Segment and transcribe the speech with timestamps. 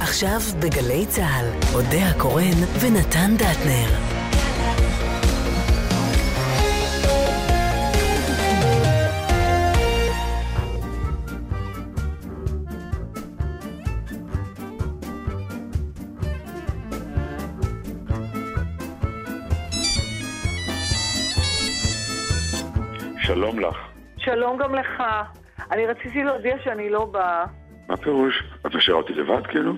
[0.00, 4.18] עכשיו בגלי צה"ל, אודה הקורן ונתן דטנר.
[23.22, 23.76] שלום לך.
[24.16, 25.02] שלום גם לך.
[25.70, 27.44] אני רציתי להודיע שאני לא באה.
[27.88, 28.42] מה פירוש?
[28.68, 29.72] את משאירה אותי לבד כאילו?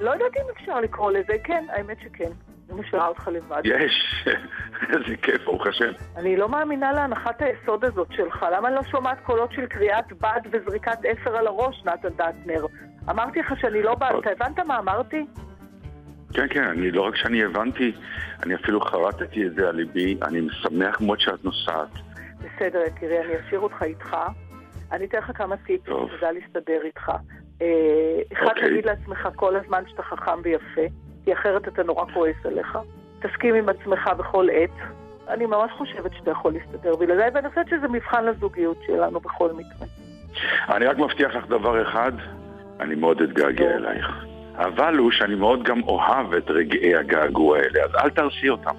[0.00, 2.30] לא יודעת אם אפשר לקרוא לזה, כן, האמת שכן.
[2.70, 3.62] אני משאירה אותך לבד.
[3.64, 4.26] יש,
[4.92, 5.92] איזה כיף, ברוך השם.
[6.16, 8.46] אני לא מאמינה להנחת היסוד הזאת שלך.
[8.56, 12.66] למה אני לא שומעת קולות של קריאת בד וזריקת אפר על הראש, נתן דטנר?
[13.10, 15.26] אמרתי לך שאני לא באה, אתה הבנת מה אמרתי?
[16.34, 17.92] כן, כן, אני לא רק שאני הבנתי,
[18.42, 20.18] אני אפילו חרטתי את זה על ליבי.
[20.22, 21.88] אני שמח מאוד שאת נוסעת.
[22.38, 24.16] בסדר, יקירי, אני אשאיר אותך איתך.
[24.92, 25.94] אני אתן לך כמה טיפים.
[26.18, 27.12] תדע להסתדר איתך.
[27.62, 27.66] אה,
[28.32, 28.68] אחד, אוקיי.
[28.68, 32.78] תגיד לעצמך כל הזמן שאתה חכם ויפה, כי אחרת אתה נורא כועס עליך.
[33.22, 34.70] תסכים עם עצמך בכל עת.
[35.28, 39.86] אני ממש חושבת שאתה יכול להסתדר בלעדיי, ואני חושבת שזה מבחן לזוגיות שלנו בכל מקרה.
[40.68, 42.12] אני רק מבטיח לך דבר אחד,
[42.80, 43.76] אני מאוד אתגעגע.
[43.76, 44.24] אלייך.
[44.56, 48.74] אבל הוא שאני מאוד גם אוהב את רגעי הגעגוע האלה, אז אל תרסי אותם.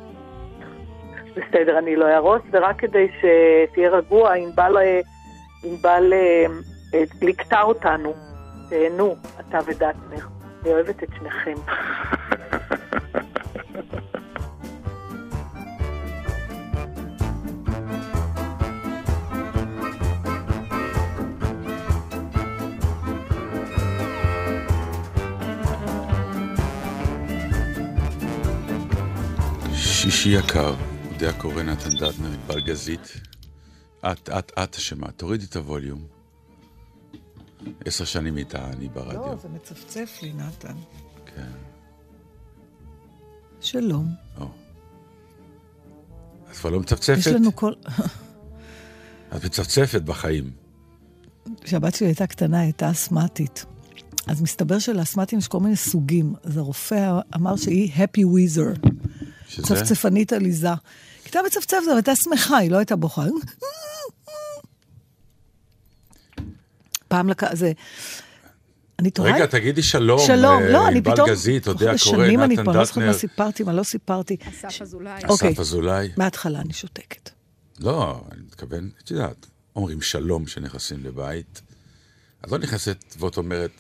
[1.36, 5.00] בסדר, אני לא אהרוס, ורק כדי שתהיה רגוע, ענבל אה,
[5.64, 6.46] ענבל, אה,
[6.94, 8.31] אה, ליקטה אותנו.
[8.72, 10.28] תהנו, אתה ודטנר.
[10.62, 11.56] אני אוהבת את שניכם.
[29.74, 30.74] שישי יקר,
[31.14, 33.22] אודה הקורא נתן דטנר, ענבל גזית.
[34.12, 36.21] את, את, את אשמה, תורידי את הווליום.
[37.86, 39.20] עשר שנים איתה, אני ברדיו.
[39.20, 40.76] לא, זה מצפצף לי, נתן.
[41.26, 41.52] כן,
[43.62, 44.08] שלום.
[44.38, 44.48] או.
[46.52, 47.18] את כבר לא מצפצפת?
[47.18, 47.74] יש לנו כל...
[49.36, 50.52] את מצפצפת בחיים.
[51.62, 53.66] כשהבת שלי הייתה קטנה, היא הייתה אסתמטית.
[54.28, 56.34] אז מסתבר שלאסתמטים יש כל מיני סוגים.
[56.44, 58.90] אז הרופא אמר שהיא happy wheezer,
[59.48, 59.68] שזה?
[59.68, 60.70] צפצפנית עליזה.
[60.70, 60.78] היא
[61.26, 63.26] הייתה מצפצפת, אבל הייתה שמחה, היא לא הייתה בוכה.
[67.12, 67.54] פעם לקח...
[67.54, 67.72] זה...
[69.00, 69.36] אני תוהה...
[69.36, 70.20] רגע, תגידי שלום.
[70.28, 71.30] שלום, אה, לא, אני ענבל פתאום...
[71.30, 73.84] גזית, אודה אחרי הקורא, שנים אני נתן כבר לא זוכרת מה דטנר, סיפרתי, מה לא
[73.84, 74.38] סיפרתי.
[74.50, 75.22] אסף אזולאי.
[75.28, 75.52] אוקיי.
[75.52, 76.10] אסף אזולאי.
[76.18, 77.30] מההתחלה אני שותקת.
[77.80, 79.46] לא, אני מתכוון, את יודעת,
[79.76, 81.62] אומרים שלום כשנכנסים לבית.
[82.46, 83.72] את לא נכנסת ואת אומרת,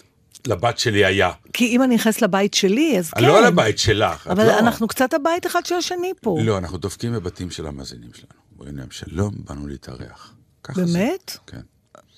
[0.47, 1.31] לבת שלי היה.
[1.53, 3.23] כי אם אני נכנסת לבית שלי, אז כן.
[3.23, 4.27] לא על הבית שלך.
[4.27, 4.59] את אבל לא.
[4.59, 6.37] אנחנו קצת הבית אחד של השני פה.
[6.43, 8.41] לא, אנחנו דופקים בבתים של המאזינים שלנו.
[8.59, 10.35] אומרים להם, שלום, באנו להתארח.
[10.73, 10.85] זה.
[10.85, 11.37] באמת?
[11.47, 11.61] כן.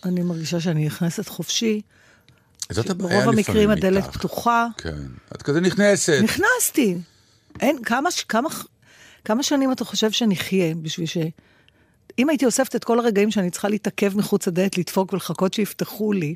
[0.05, 1.81] אני מרגישה שאני נכנסת חופשי.
[2.71, 4.17] זאת הבעיה ברוב לפעמים המקרים הדלת איתך.
[4.17, 4.67] פתוחה.
[4.77, 4.97] כן.
[5.35, 6.19] את כזה נכנסת.
[6.23, 6.97] נכנסתי.
[7.59, 8.49] אין, כמה, כמה,
[9.25, 11.17] כמה שנים אתה חושב שנחיה בשביל ש...
[12.19, 16.35] אם הייתי אוספת את כל הרגעים שאני צריכה להתעכב מחוץ לדלת, לדפוק ולחכות שיפתחו לי,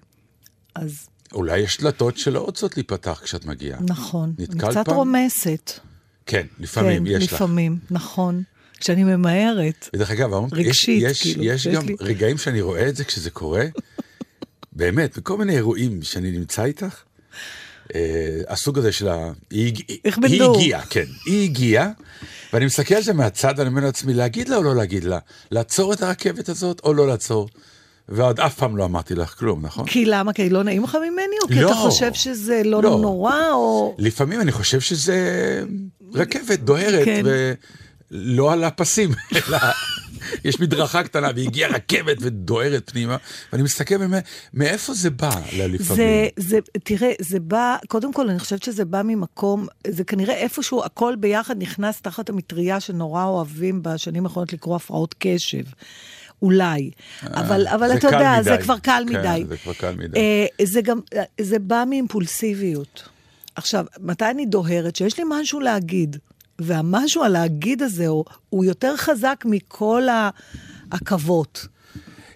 [0.76, 3.80] אז אולי יש דלתות שלא רוצות להיפתח כשאת מגיעה.
[3.82, 4.34] נכון.
[4.38, 4.96] אני נתקלת קצת פעם?
[4.96, 5.72] רומסת.
[6.26, 7.34] כן, לפעמים כן, יש לך.
[7.34, 8.44] לפעמים, נכון.
[8.80, 9.90] כשאני ממהרת.
[9.96, 13.30] ודרך אגב, רגשית, יש, כאילו, יש שיש גם לי- רגעים שאני רואה את זה כשזה
[13.30, 13.66] קורה,
[14.74, 16.96] באמת, בכל מיני אירועים שאני נמצא איתך,
[17.96, 18.00] אה,
[18.48, 19.32] הסוג הזה של ה...
[19.52, 19.74] היא,
[20.06, 20.58] איך היא בדור.
[20.58, 21.90] הגיעה, כן, היא הגיעה,
[22.54, 25.20] ואני מסתכל על זה מהצד ואני אומר לעצמי, להגיד לה או לא להגיד לה?
[25.52, 27.50] לעצור את הרכבת הזאת או לא לעצור?
[28.10, 29.86] ועוד אף פעם לא אמרתי לך כלום, נכון?
[29.88, 30.34] כי למה?
[30.34, 31.36] כי לא נעים לך ממני?
[31.44, 31.68] או כי לא.
[31.68, 32.90] אתה חושב שזה לא, לא.
[33.02, 33.52] נורא?
[33.52, 33.96] או...
[34.00, 35.18] לפעמים אני חושב שזה
[36.14, 37.26] רכבת דוהרת, כן.
[38.12, 39.58] ולא על הפסים, אלא
[40.44, 43.18] יש מדרכה קטנה והגיעה רכבת ודוהרת פנימה,
[43.52, 44.24] ואני מסתכל באמת,
[44.54, 45.80] מאיפה זה בא לפעמים?
[45.80, 50.84] זה, זה, תראה, זה בא, קודם כל, אני חושבת שזה בא ממקום, זה כנראה איפשהו
[50.84, 55.64] הכל ביחד נכנס תחת המטריה שנורא אוהבים בשנים האחרונות לקרוא הפרעות קשב.
[56.42, 56.92] אולי.
[57.24, 58.44] אבל, אבל זה אתה יודע, מדי.
[58.44, 59.44] זה כבר קל כן, מדי.
[59.48, 60.20] זה כבר קל מדי.
[60.20, 61.00] אה, זה גם,
[61.42, 63.10] זה בא מאימפולסיביות.
[63.56, 64.96] עכשיו, מתי אני דוהרת?
[64.96, 66.18] שיש לי משהו להגיד,
[66.62, 70.04] והמשהו הלהגיד הזה הוא, הוא יותר חזק מכל
[70.92, 71.68] העכבות.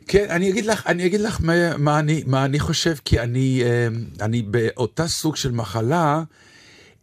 [0.07, 3.61] כן, אני אגיד לך, אני אגיד לך מה, מה, אני, מה אני חושב, כי אני,
[3.63, 3.87] אה,
[4.25, 6.23] אני באותה סוג של מחלה,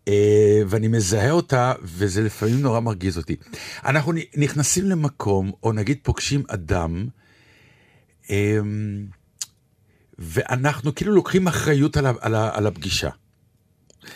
[0.08, 3.36] אה, ואני מזהה אותה, וזה לפעמים נורא מרגיז אותי.
[3.84, 7.06] אנחנו נכנסים למקום, או נגיד פוגשים אדם,
[8.30, 8.58] אה,
[10.18, 13.10] ואנחנו כאילו לוקחים אחריות על, על, על הפגישה.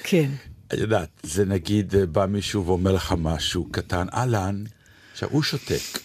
[0.03, 0.31] כן.
[0.75, 4.65] את יודעת, זה נגיד, אה, בא מישהו ואומר לך משהו קטן, אהלן,
[5.13, 5.99] עכשיו הוא שותק.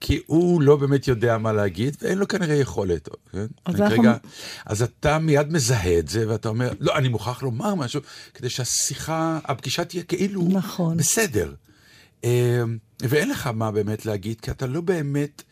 [0.00, 3.08] כי הוא לא באמת יודע מה להגיד, ואין לו כנראה יכולת.
[3.32, 3.46] כן?
[3.64, 4.16] אז אנחנו- רגע,
[4.66, 8.00] אז אתה מיד מזהה את זה, ואתה אומר, לא, אני מוכרח לומר משהו,
[8.34, 10.96] כדי שהשיחה, הפגישה תהיה כאילו נכון.
[10.96, 11.54] בסדר.
[12.24, 12.62] אה,
[13.00, 15.42] ואין לך מה באמת להגיד, כי אתה לא באמת...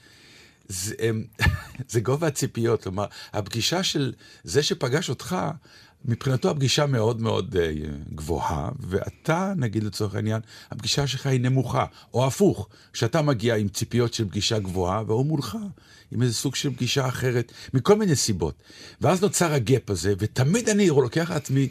[0.68, 1.10] זה, אה,
[1.90, 4.12] זה גובה הציפיות, כלומר, הפגישה של
[4.44, 5.36] זה שפגש אותך,
[6.04, 7.72] מבחינתו הפגישה מאוד מאוד אה,
[8.14, 10.40] גבוהה, ואתה, נגיד לצורך העניין,
[10.70, 11.84] הפגישה שלך היא נמוכה,
[12.14, 15.56] או הפוך, שאתה מגיע עם ציפיות של פגישה גבוהה, והוא מולך
[16.12, 18.54] עם איזה סוג של פגישה אחרת, מכל מיני סיבות.
[19.00, 21.68] ואז נוצר הגאפ הזה, ותמיד אני לוקח לעצמי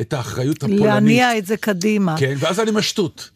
[0.00, 0.80] את האחריות הפולנית.
[0.80, 2.16] להניע את זה קדימה.
[2.18, 3.30] כן, ואז אני משטות.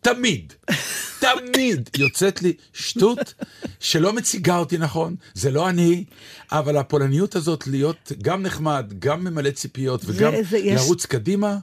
[0.00, 0.52] תמיד,
[1.20, 3.34] תמיד יוצאת לי שטות
[3.80, 6.04] שלא מציגה אותי נכון, זה לא אני,
[6.52, 11.58] אבל הפולניות הזאת להיות גם נחמד, גם ממלא ציפיות וגם זה- יש- לרוץ קדימה,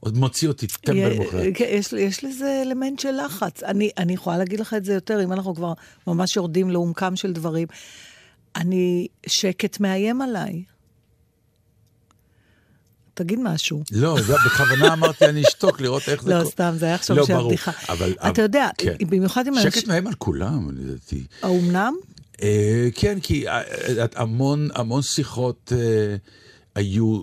[0.00, 1.42] עוד מוציא אותי טמבל מוחלט.
[1.54, 3.62] כן, יש, יש לזה אלמנט של לחץ.
[3.62, 5.72] אני, אני יכולה להגיד לך את זה יותר, אם אנחנו כבר
[6.06, 7.66] ממש יורדים לעומקם של דברים.
[8.56, 10.62] אני, שקט מאיים עליי.
[13.18, 13.82] תגיד משהו.
[13.92, 14.16] לא,
[14.46, 16.44] בכוונה אמרתי אני אשתוק לראות איך זה לא.
[16.44, 17.70] סתם, זה היה עכשיו לא, שהיה ברור, בדיחה.
[17.88, 18.94] אבל- אתה יודע, כן.
[19.08, 19.70] במיוחד עם אנשים...
[19.70, 21.24] שקט מאיים על כולם, לדעתי.
[21.42, 21.94] האומנם?
[22.42, 25.72] אה, כן, כי אה, אה, המון, המון שיחות
[26.74, 27.22] היו...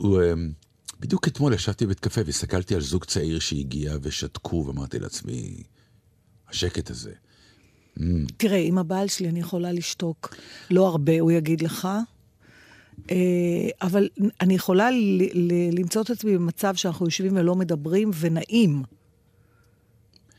[1.00, 5.64] בדיוק אתמול ישבתי בבית קפה והסתכלתי על זוג צעיר שהגיע ושתקו, ואמרתי לעצמי,
[6.50, 7.12] השקט הזה.
[8.38, 10.36] תראה, עם הבעל שלי אני יכולה לשתוק.
[10.72, 11.88] לא הרבה, הוא יגיד לך.
[13.12, 13.16] אה,
[13.82, 14.10] אבל
[14.42, 14.90] אני יכולה
[15.72, 18.84] למצוא את עצמי במצב שאנחנו יושבים ולא מדברים, ונעים.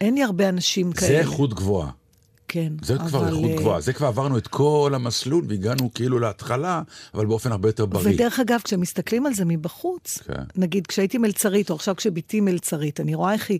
[0.00, 1.18] אין לי הרבה אנשים זה כאלה.
[1.18, 1.90] איכות גבוהה.
[2.48, 2.72] כן.
[2.82, 3.80] זה כבר אבל, איכות אה, גבוהה.
[3.80, 6.82] זה כבר עברנו את כל המסלול והגענו כאילו להתחלה,
[7.14, 8.14] אבל באופן הרבה יותר בריא.
[8.14, 10.42] ודרך אגב, כשמסתכלים על זה מבחוץ, כן.
[10.56, 13.58] נגיד כשהייתי מלצרית, או עכשיו כשבתי מלצרית, אני רואה איך היא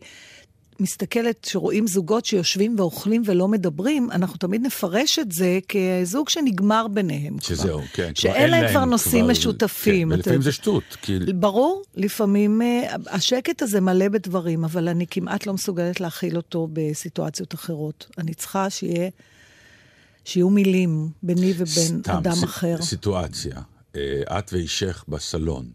[0.81, 7.39] מסתכלת, שרואים זוגות שיושבים ואוכלים ולא מדברים, אנחנו תמיד נפרש את זה כזוג שנגמר ביניהם.
[7.39, 7.49] כבר.
[7.57, 8.03] שזהו, כן.
[8.05, 10.09] כבר שאין להם כבר נושאים כבר- משותפים.
[10.09, 10.43] כן, ולפעמים.
[10.43, 10.83] זה שטות.
[11.03, 11.19] כי...
[11.35, 17.55] ברור, לפעמים אה, השקט הזה מלא בדברים, אבל אני כמעט לא מסוגלת להכיל אותו בסיטואציות
[17.55, 18.07] אחרות.
[18.19, 19.09] אני צריכה שיהיה,
[20.25, 21.67] שיהיו מילים ביני ובין
[22.03, 22.77] סתם, אדם ס- אחר.
[22.83, 23.57] סיטואציה,
[23.97, 25.67] אה, את ואישך בסלון,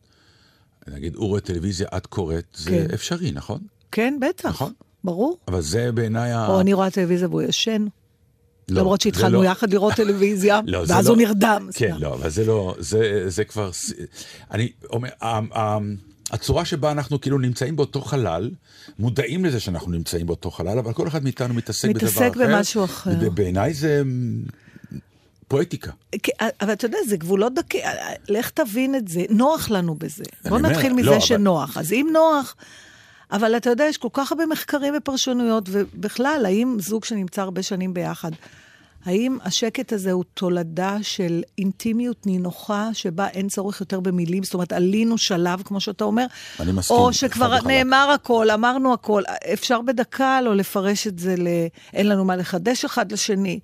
[0.88, 2.88] נגיד, הוא רואה טלוויזיה, את קוראת, זה כן.
[2.94, 3.60] אפשרי, נכון?
[3.92, 4.50] כן, בטח.
[4.50, 4.74] נכון.
[5.04, 5.38] ברור.
[5.48, 6.48] אבל זה בעיניי ה...
[6.48, 7.86] או אני רואה טלוויזיה והוא ישן.
[8.70, 11.70] לא, למרות שהתחלנו לא- יחד לראות טלוויזיה, לא, ואז לא- הוא נרדם.
[11.74, 12.02] כן, סתם.
[12.02, 13.72] לא, אבל זה לא, זה, זה כבר,
[14.52, 15.10] אני אומר,
[16.32, 18.52] הצורה שבה אנחנו כאילו נמצאים באותו חלל,
[19.00, 22.26] מודעים לזה שאנחנו נמצאים באותו חלל, אבל כל אחד מאיתנו מתעסק בדבר אחר.
[22.28, 23.12] מתעסק במשהו אחר.
[23.22, 24.02] ובעיניי זה
[25.48, 25.92] פואטיקה.
[26.62, 27.82] אבל אתה יודע, זה גבולות דקי,
[28.30, 30.24] לך תבין את זה, נוח לנו בזה.
[30.50, 31.78] בוא אומר, נתחיל לא, מזה אבל- שנוח.
[31.78, 32.56] אז אם נוח,
[33.32, 37.94] אבל אתה יודע, יש כל כך הרבה מחקרים ופרשנויות, ובכלל, האם זוג שנמצא הרבה שנים
[37.94, 38.32] ביחד,
[39.06, 44.74] האם השקט הזה הוא תולדה של אינטימיות נינוחה, שבה אין צורך יותר במילים, זאת אומרת,
[44.74, 46.26] עלינו שלב, כמו שאתה אומר,
[46.60, 47.62] אני מסכים, או שכבר.
[47.68, 49.24] נאמר הכל, אמרנו הכל,
[49.54, 51.48] אפשר בדקה לא לפרש את זה ל...
[51.94, 53.60] אין לנו מה לחדש אחד לשני.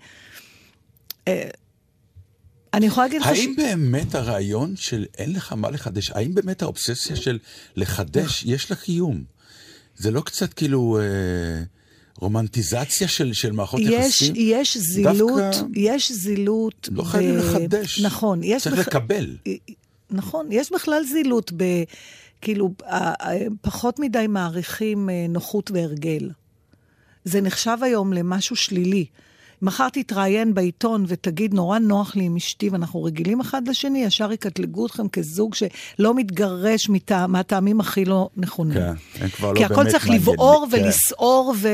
[1.27, 1.49] אה,
[2.73, 3.27] אני יכולה להגיד לך...
[3.27, 7.39] האם באמת הרעיון של אין לך מה לחדש, האם באמת האובססיה של
[7.75, 9.36] לחדש, יש לה קיום?
[9.97, 11.63] זה לא קצת כאילו אה,
[12.15, 14.33] רומנטיזציה של, של מערכות יש, יחסים?
[14.37, 16.89] יש זילות, דווקא יש זילות.
[16.91, 18.01] לא חייבים לחדש.
[18.01, 18.63] נכון, יש...
[18.63, 19.37] צריך לקבל.
[20.11, 21.63] נכון, יש בכלל זילות ב...
[22.41, 22.73] כאילו,
[23.61, 26.29] פחות מדי מעריכים אה, נוחות והרגל.
[27.25, 29.05] זה נחשב היום למשהו שלילי.
[29.61, 34.85] מחר תתראיין בעיתון ותגיד, נורא נוח לי עם אשתי ואנחנו רגילים אחד לשני, ישר יקטלגו
[34.85, 38.73] אתכם כזוג שלא מתגרש מטע- מהטעמים הכי לא נכונים.
[38.77, 40.33] כן, הם כבר לא כי הכל באמת צריך מעניינים.
[40.33, 40.83] לבעור כן.
[40.83, 41.67] ולסעור ו...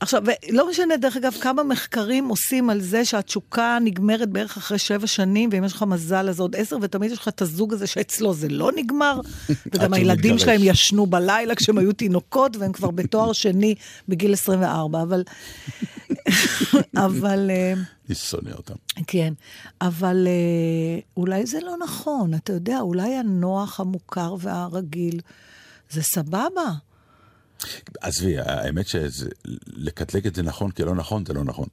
[0.00, 5.06] עכשיו, לא משנה, דרך אגב, כמה מחקרים עושים על זה שהתשוקה נגמרת בערך אחרי שבע
[5.06, 8.34] שנים, ואם יש לך מזל אז עוד עשר, ותמיד יש לך את הזוג הזה שאצלו
[8.34, 9.20] זה לא נגמר,
[9.72, 10.42] וגם הילדים מתגרש.
[10.42, 13.74] שלהם ישנו בלילה כשהם היו תינוקות, והם כבר בתואר שני
[14.08, 15.24] בגיל 24, אבל...
[17.06, 17.50] אבל...
[17.50, 17.72] אה,
[18.08, 18.74] אני שונא אותם.
[19.06, 19.32] כן,
[19.80, 25.20] אבל אה, אולי זה לא נכון, אתה יודע, אולי הנוח, המוכר והרגיל,
[25.90, 26.89] זה סבבה.
[28.00, 31.66] עזבי, האמת שלקטלג את זה נכון כלא נכון, זה לא נכון.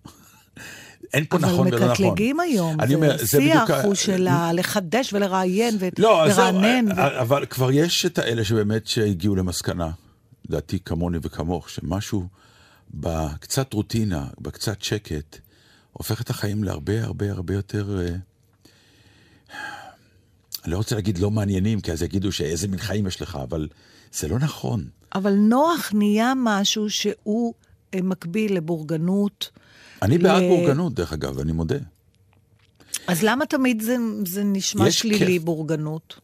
[1.13, 2.06] אין פה אבל נכון ולא נכון.
[2.08, 6.91] מקטלגים היום, אני אומר, זה ה- הוא של לחדש ולראיין לא, ולרענן.
[6.91, 9.91] ו- אבל כבר יש את האלה שבאמת שהגיעו למסקנה,
[10.50, 12.27] לדעתי כמוני וכמוך, שמשהו
[12.94, 15.38] בקצת רוטינה, בקצת שקט,
[15.94, 18.00] הופך את החיים להרבה הרבה הרבה יותר...
[18.01, 18.15] אה,
[20.63, 23.67] אני לא רוצה להגיד לא מעניינים, כי אז יגידו שאיזה מין חיים יש לך, אבל
[24.14, 24.86] זה לא נכון.
[25.16, 27.54] אבל נוח נהיה משהו שהוא
[27.94, 29.50] אה, מקביל לבורגנות,
[30.02, 31.76] אני בעד ל- בורגנות, דרך אגב, אני מודה.
[33.08, 33.96] אז למה תמיד זה,
[34.26, 35.44] זה נשמע שלילי, כיף.
[35.44, 36.20] בורגנות?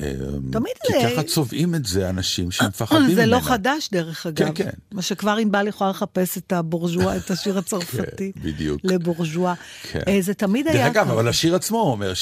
[0.00, 0.12] אה,
[0.52, 3.14] תמיד כי זה- ככה צובעים את זה אנשים שמפחדים ממנה.
[3.14, 4.54] זה לא חדש, דרך אגב.
[4.54, 4.70] כן.
[4.92, 8.32] מה שכבר ענבל יכולה לחפש את הבורז'ואה, את השיר הצרפתי.
[8.32, 8.80] כן, בדיוק.
[8.84, 9.54] לבורז'ואה.
[9.82, 10.00] כן.
[10.08, 10.76] אה, זה תמיד היה...
[10.88, 11.10] דרך אגב.
[11.10, 12.12] אבל השיר עצמו אומר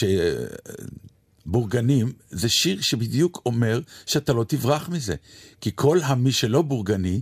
[1.47, 5.15] שבורגנים זה שיר שבדיוק אומר שאתה לא תברח מזה.
[5.61, 7.21] כי כל המי שלא בורגני,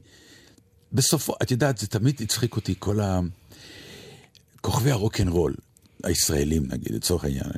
[0.92, 3.20] בסופו, את יודעת, זה תמיד הצחיק אותי, כל ה...
[4.60, 5.54] כוכבי הרוקנרול,
[6.04, 7.50] הישראלים נגיד, לצורך העניין,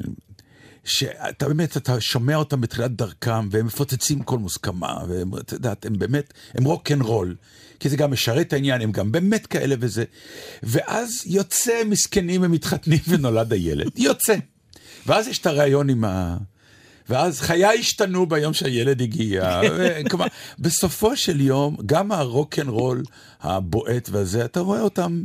[0.84, 5.98] שאתה באמת, אתה שומע אותם בתחילת דרכם, והם מפוצצים כל מוסכמה, והם, את יודעת, הם
[5.98, 7.36] באמת, הם רוקנרול,
[7.80, 10.04] כי זה גם משרת העניין, הם גם באמת כאלה וזה.
[10.62, 14.36] ואז יוצא מסכנים ומתחתנים ונולד הילד, יוצא.
[15.06, 16.36] ואז יש את הריאיון עם ה...
[17.08, 19.60] ואז חיי השתנו ביום שהילד הגיע.
[20.10, 20.26] כלומר,
[20.58, 23.02] בסופו של יום, גם הרוקנרול
[23.40, 25.24] הבועט והזה, אתה רואה אותם,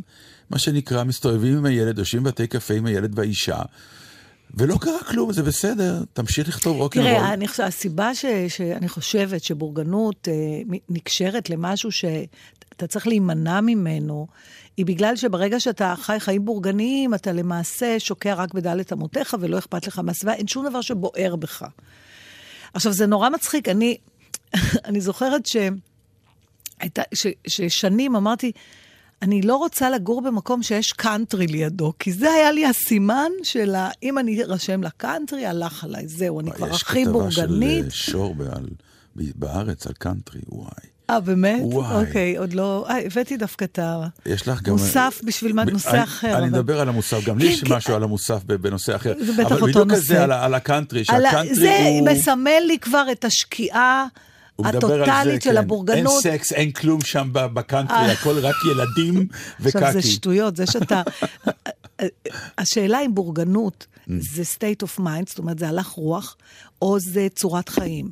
[0.50, 3.61] מה שנקרא, מסתובבים עם הילד, יושבים בבתי קפה עם הילד והאישה,
[4.53, 7.09] ולא קרה כלום, זה בסדר, תמשיך לכתוב רוקנרול.
[7.09, 10.33] תראה, אני הסיבה ש, שאני חושבת שבורגנות אה,
[10.89, 11.89] נקשרת למשהו
[12.81, 14.27] שאתה צריך להימנע ממנו,
[14.77, 19.88] היא בגלל שברגע שאתה חי חיים בורגניים, אתה למעשה שוקע רק בדלת אמותיך ולא אכפת
[19.88, 21.65] לך מהסביבה, אין שום דבר שבוער בך.
[22.73, 23.97] עכשיו, זה נורא מצחיק, אני,
[24.88, 25.55] אני זוכרת ש,
[26.79, 28.51] הייתה, ש, ששנים אמרתי,
[29.21, 33.89] אני לא רוצה לגור במקום שיש קאנטרי לידו, כי זה היה לי הסימן של ה...
[34.03, 37.33] אם אני ארשם לקאנטרי, הלך עליי, זהו, אני כבר הכי בורגנית.
[37.33, 38.69] יש כתבה של אה, שור בעל,
[39.15, 40.90] בארץ על קאנטרי, וואי.
[41.12, 41.60] אה, באמת?
[41.63, 42.06] וואי.
[42.06, 42.86] אוקיי, עוד לא...
[42.89, 43.80] אה, הבאתי דווקא את
[44.25, 44.70] יש לך גם...
[44.74, 46.27] המוסף בשביל מה- נושא אחר.
[46.27, 47.74] אני אבל- מדבר על המוסף, גם לי כן, יש כן.
[47.74, 49.13] משהו על המוסף בנושא אחר.
[49.25, 50.08] זה בטח אבל אותו בדיוק על נושא.
[50.08, 52.10] זה, על ה- על הקאנטרי, ה- שהקאנטרי זה הוא...
[52.10, 54.06] מסמל לי כבר את השקיעה
[54.62, 55.58] זה, הטוטלית של כן.
[55.58, 56.25] הבורגנות.
[56.25, 58.12] אין סקס, אין כלום שם בקאנטרי, אה.
[58.12, 59.27] הכל רק ילדים
[59.65, 60.08] עכשיו, זה וקקי.
[60.08, 61.01] שטויות, זה שאתה...
[62.58, 64.12] השאלה אם בורגנות Mm.
[64.20, 66.38] זה state of mind, זאת אומרת, זה הלך רוח,
[66.82, 68.10] או זה צורת חיים.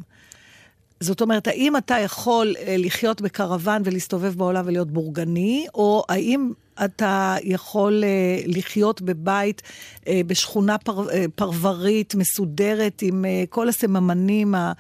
[1.00, 6.52] זאת אומרת, האם אתה יכול אה, לחיות בקרוון ולהסתובב בעולם ולהיות בורגני, או האם
[6.86, 8.10] אתה יכול אה,
[8.46, 9.62] לחיות בבית,
[10.08, 14.72] אה, בשכונה פר, פרברית, מסודרת, עם כל הסממנים ה-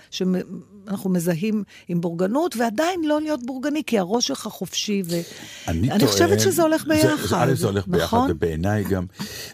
[0.89, 5.01] שאנחנו מזהים עם בורגנות, ועדיין לא להיות בורגני, כי הראש שלך חופשי.
[5.05, 5.15] ו...
[5.67, 8.31] אני אני טוען- חושבת שזה הולך זה- ביחד, א', זה הולך ביחד, נכון?
[8.31, 9.05] ובעיניי גם,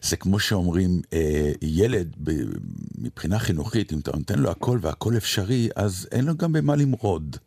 [0.01, 2.32] זה כמו שאומרים, אה, ילד, ב-
[2.98, 7.38] מבחינה חינוכית, אם אתה נותן לו הכל והכל אפשרי, אז אין לו גם במה למרוד.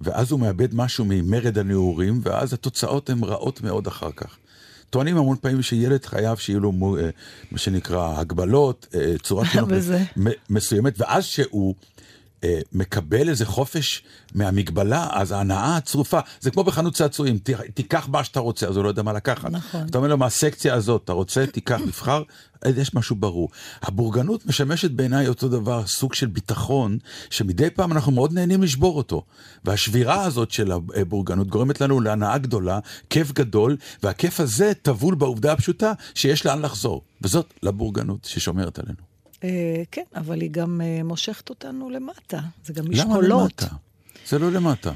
[0.00, 4.36] ואז הוא מאבד משהו ממרד הנעורים, ואז התוצאות הן רעות מאוד אחר כך.
[4.90, 7.08] טוענים המון פעמים שילד חייב שיהיו לו אה,
[7.50, 9.68] מה שנקרא הגבלות, אה, צורת חינוך
[10.50, 11.74] מסוימת, ואז שהוא
[12.72, 14.02] מקבל איזה חופש
[14.34, 18.84] מהמגבלה, אז ההנאה הצרופה, זה כמו בחנות צעצועים, ת- תיקח מה שאתה רוצה, אז הוא
[18.84, 19.50] לא יודע מה לקחת.
[19.50, 19.86] נכון.
[19.90, 22.22] אתה אומר לו, מהסקציה הזאת, אתה רוצה, תיקח, תבחר,
[22.62, 23.48] אז יש משהו ברור.
[23.82, 26.98] הבורגנות משמשת בעיניי אותו דבר, סוג של ביטחון,
[27.30, 29.22] שמדי פעם אנחנו מאוד נהנים לשבור אותו.
[29.64, 32.78] והשבירה הזאת של הבורגנות גורמת לנו להנאה גדולה,
[33.10, 37.02] כיף גדול, והכיף הזה טבול בעובדה הפשוטה שיש לאן לחזור.
[37.22, 39.07] וזאת לבורגנות ששומרת עלינו.
[39.44, 42.40] אה, כן, אבל היא גם אה, מושכת אותנו למטה.
[42.64, 43.62] זה גם למה משקולות.
[43.62, 43.74] למטה?
[44.28, 44.92] זה לא למטה.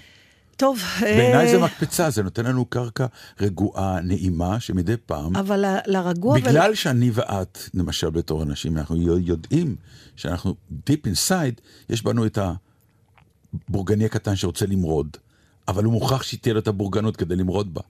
[0.56, 3.06] טוב, בעיניי אה, זה מקפצה, זה נותן לנו קרקע
[3.40, 6.32] רגועה, נעימה, שמדי פעם, אבל לרגוע...
[6.34, 9.76] ול- בגלל שאני ואת, למשל בתור אנשים, אנחנו יודעים
[10.16, 12.38] שאנחנו deep inside, יש בנו את
[13.68, 15.16] הבורגני הקטן שרוצה למרוד,
[15.68, 17.82] אבל הוא מוכרח שתהיה לו את הבורגנות כדי למרוד בה.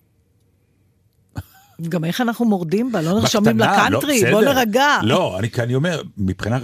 [1.89, 4.31] גם איך אנחנו מורדים בה, לא נרשמים בקטנה, לא, לקאנטרי, בסדר.
[4.31, 4.99] בוא נרגע.
[5.03, 6.63] לא, אני, אני אומר, מבחינת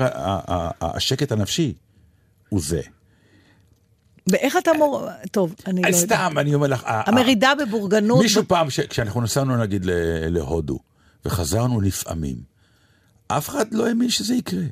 [0.81, 1.75] השקט הנפשי,
[2.49, 2.81] הוא זה.
[4.27, 5.09] ואיך אתה מור...
[5.31, 6.05] טוב, אני לא יודעת.
[6.05, 8.23] סתם, אני אומר לך, המרידה בבורגנות...
[8.23, 9.83] מישהו פעם, כשאנחנו נסענו נגיד
[10.31, 10.79] להודו,
[11.25, 12.37] וחזרנו לפעמים,
[13.29, 14.65] אף אחד לא האמין שזה יקרה.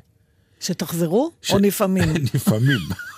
[0.59, 1.31] שתחזרו?
[1.51, 2.13] או לפעמים?
[2.33, 2.79] לפעמים.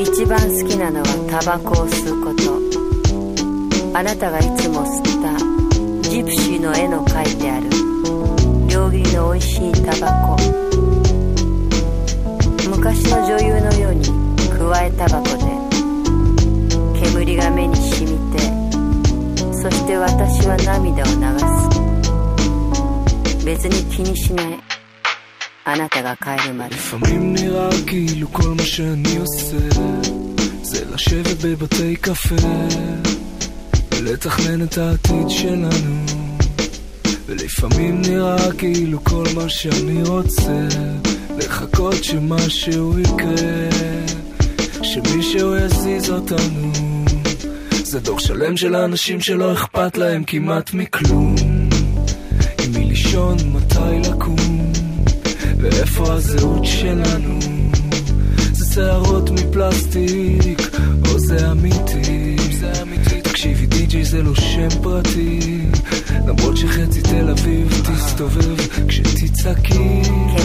[0.00, 3.98] 一番好きなのはタバコを吸うこと。
[3.98, 5.36] あなたがいつも吸った
[6.08, 7.68] ジプシーの絵の描いてある。
[8.68, 10.36] 両切りの美味しいタバコ。
[12.70, 14.06] 昔の女優のように
[14.56, 15.44] くわえタバコで
[17.02, 18.38] 煙が目に染みて
[19.52, 21.12] そして私は涙を流
[23.34, 23.44] す。
[23.44, 24.67] 別に気にしない。
[25.67, 29.57] あなたが帰るまで לפעמים נראה כאילו כל מה שאני עושה
[30.63, 32.35] זה לשבת בבתי קפה
[33.91, 36.05] ולתכנן את העתיד שלנו
[37.25, 40.67] ולפעמים נראה כאילו כל מה שאני רוצה
[41.37, 43.69] לחכות שמשהו יקרה
[44.83, 46.71] שמישהו יזיז אותנו
[47.93, 51.35] זה דור שלם של האנשים שלא אכפת להם כמעט מכלום.
[52.63, 54.66] עם מי לישון, מתי לקום,
[55.57, 57.39] ואיפה הזהות שלנו.
[58.51, 60.61] זה שערות מפלסטיק,
[61.05, 62.35] או זה אמיתי.
[63.23, 65.65] תקשיבי, די.ג'יי זה לא שם פרטי,
[66.27, 68.57] למרות שחצי תל אביב תסתובב
[68.87, 70.01] כשתצעקי.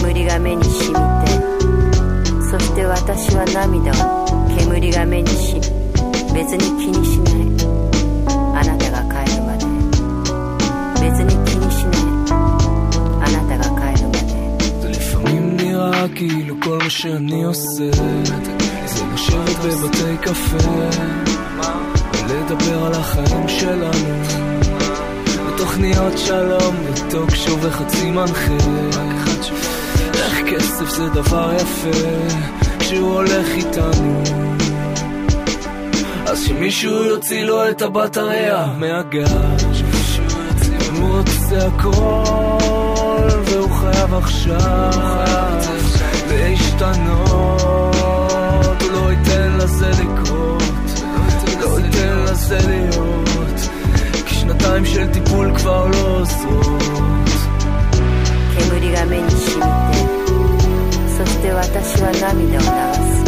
[0.08, 1.30] 煙が目に染みて
[2.50, 4.26] そして私は涙を
[4.58, 5.54] 煙が目にし
[6.34, 7.42] 別に気にしない
[8.54, 9.66] あなたが帰るまで
[11.02, 12.00] 別に気にしない
[13.22, 13.61] あなたが
[16.15, 17.91] כאילו כל מה שאני עושה.
[18.85, 20.69] זה לשבת בבתי קפה
[22.27, 24.23] ולדבר על החיים שלנו.
[25.47, 28.57] בתוכניות שלום וטוק שו וחצי מנחה.
[30.13, 32.07] איך כסף זה דבר יפה
[32.79, 34.23] כשהוא הולך איתנו.
[36.25, 39.33] אז שמישהו יוציא לו את הבטריה מהגז
[40.99, 42.82] הוא רוצה הכל
[43.44, 44.90] והוא חייב עכשיו
[46.30, 47.22] להשתנות
[48.82, 50.62] הוא לא ייתן לזה לקרות
[51.60, 53.60] לא ייתן לזה להיות
[54.26, 56.82] כי שנתיים של טיפול כבר לא עוזרות
[58.58, 60.08] 煙が目に染みて
[61.16, 62.66] そして私は涙を流
[63.06, 63.18] す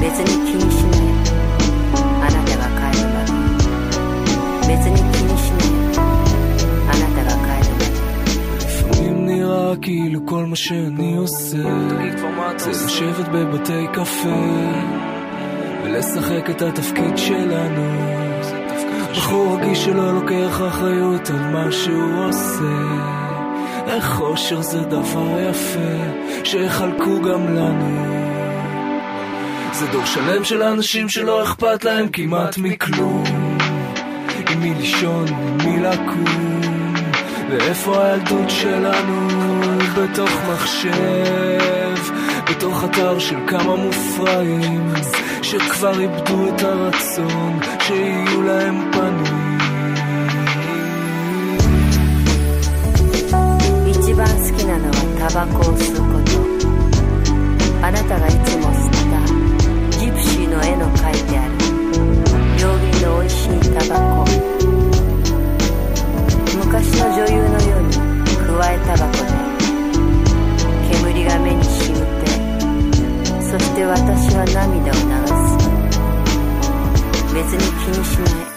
[0.00, 1.00] 別に気にしない
[2.22, 2.62] あなたが
[2.92, 3.30] 帰るまで
[4.68, 5.01] 別に
[9.53, 11.57] נראה כאילו כל מה שאני עושה.
[12.57, 14.43] זה לשבת בבתי קפה
[15.83, 17.83] ולשחק את התפקיד שלנו.
[19.11, 22.63] בחור רגיש שלא לוקח אחריות על מה שהוא עושה.
[23.87, 28.13] איך אושר זה דבר יפה שיחלקו גם לנו.
[29.73, 33.23] זה דור שלם של אנשים שלא אכפת להם כמעט מכלום.
[34.49, 36.52] עם מי לישון, עם מי לקום
[37.52, 39.30] ואיפה הילדות שלנו
[39.96, 41.94] בתוך מחשב
[42.50, 44.92] בתוך אתר של כמה מופרעים
[45.42, 49.58] שכבר איבדו את הרצון שיהיו להם פנים
[54.08, 61.52] 一番好きなのはタバコを吸うことあなたがいつも吸ったジプシーの絵の描いてある
[62.58, 64.71] 料理の美味しいタバコ
[66.72, 67.92] 昔の女優のように
[68.36, 69.26] 加えタバコで
[70.90, 72.02] 煙が目にしみて
[73.42, 75.00] そして私は涙を流
[75.36, 75.68] す
[77.34, 78.48] 別に気にしない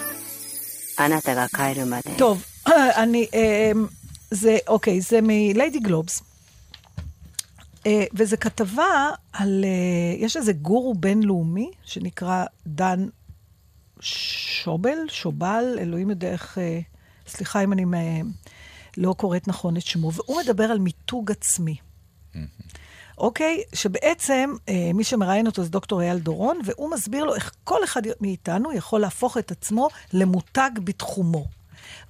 [0.96, 2.44] あなたが帰るまで טוב,
[2.96, 3.72] אני, אה,
[4.30, 6.22] זה, אוקיי, זה מליידי גלובס.
[7.86, 13.08] אה, וזה כתבה על, אה, יש איזה גורו בינלאומי שנקרא דן
[14.00, 16.80] שובל, שובל, אלוהים יודע איך, אה,
[17.27, 18.21] סליחה אם אני אה,
[18.97, 21.75] לא קוראת נכון את שמו, והוא מדבר על מיתוג עצמי.
[23.17, 23.63] אוקיי?
[23.73, 28.01] שבעצם אה, מי שמראיין אותו זה דוקטור אייל דורון, והוא מסביר לו איך כל אחד
[28.21, 31.45] מאיתנו יכול להפוך את עצמו למותג בתחומו.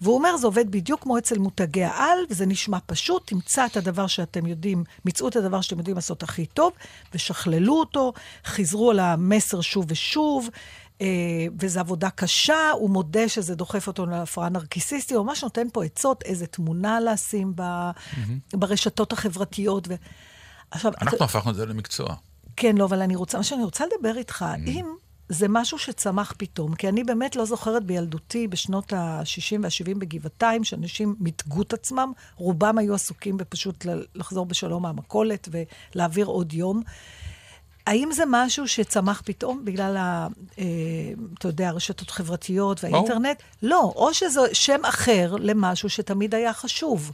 [0.02, 4.08] והוא אומר, זה עובד בדיוק כמו אצל מותגי העל, וזה נשמע פשוט, תמצא את הדבר
[4.08, 6.74] שאתם יודעים, מצאו את הדבר שאתם יודעים לעשות הכי טוב,
[7.14, 8.14] ושכללו אותו,
[8.46, 10.50] חזרו על המסר שוב ושוב,
[11.60, 16.24] וזו עבודה קשה, הוא מודה שזה דוחף אותו להפרעה נרקיסיסטית, הוא ממש נותן פה עצות,
[16.24, 17.64] איזה תמונה לשים ב,
[18.54, 19.88] ברשתות החברתיות.
[19.88, 19.96] ו...
[20.72, 22.16] עכשיו, אנחנו הפכנו את זה למקצוע.
[22.56, 24.86] כן, לא, אבל אני רוצה, מה שאני רוצה לדבר איתך, אם
[25.30, 31.16] זה משהו שצמח פתאום, כי אני באמת לא זוכרת בילדותי, בשנות ה-60 וה-70 בגבעתיים, שאנשים
[31.20, 36.82] מיתגו את עצמם, רובם היו עסוקים בפשוט לחזור בשלום מהמכולת ולהעביר עוד יום.
[37.88, 40.28] האם זה משהו שצמח פתאום בגלל, ה,
[40.60, 40.64] אה,
[41.40, 43.42] אתה יודע, הרשתות החברתיות והאינטרנט?
[43.64, 47.12] לא, או שזה שם אחר למשהו שתמיד היה חשוב.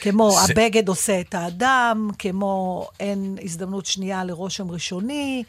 [0.00, 5.44] כמו זה- הבגד עושה את האדם, כמו אין הזדמנות שנייה לרושם ראשוני.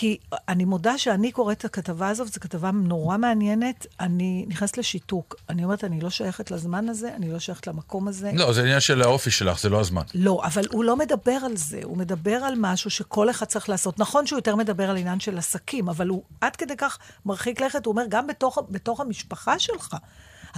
[0.00, 5.36] כי אני מודה שאני קוראת את הכתבה הזאת, זו כתבה נורא מעניינת, אני נכנסת לשיתוק.
[5.48, 8.30] אני אומרת, אני לא שייכת לזמן הזה, אני לא שייכת למקום הזה.
[8.34, 10.02] לא, זה עניין של האופי שלך, זה לא הזמן.
[10.14, 13.98] לא, אבל הוא לא מדבר על זה, הוא מדבר על משהו שכל אחד צריך לעשות.
[13.98, 17.86] נכון שהוא יותר מדבר על עניין של עסקים, אבל הוא עד כדי כך מרחיק לכת,
[17.86, 19.96] הוא אומר, גם בתוך, בתוך המשפחה שלך,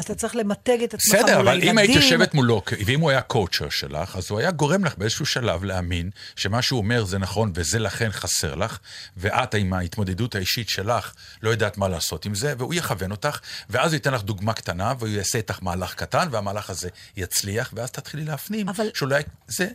[0.01, 1.71] אתה צריך למתג את עצמך מול בסדר, אבל הילדים.
[1.71, 5.27] אם היית יושבת מולו, ואם הוא היה קואוצ'ר שלך, אז הוא היה גורם לך באיזשהו
[5.27, 8.79] שלב להאמין שמה שהוא אומר זה נכון וזה לכן חסר לך,
[9.17, 13.93] ואת עם ההתמודדות האישית שלך לא יודעת מה לעשות עם זה, והוא יכוון אותך, ואז
[13.93, 18.25] הוא ייתן לך דוגמה קטנה, והוא יעשה איתך מהלך קטן, והמהלך הזה יצליח, ואז תתחילי
[18.25, 19.69] להפנים אבל- שאולי זה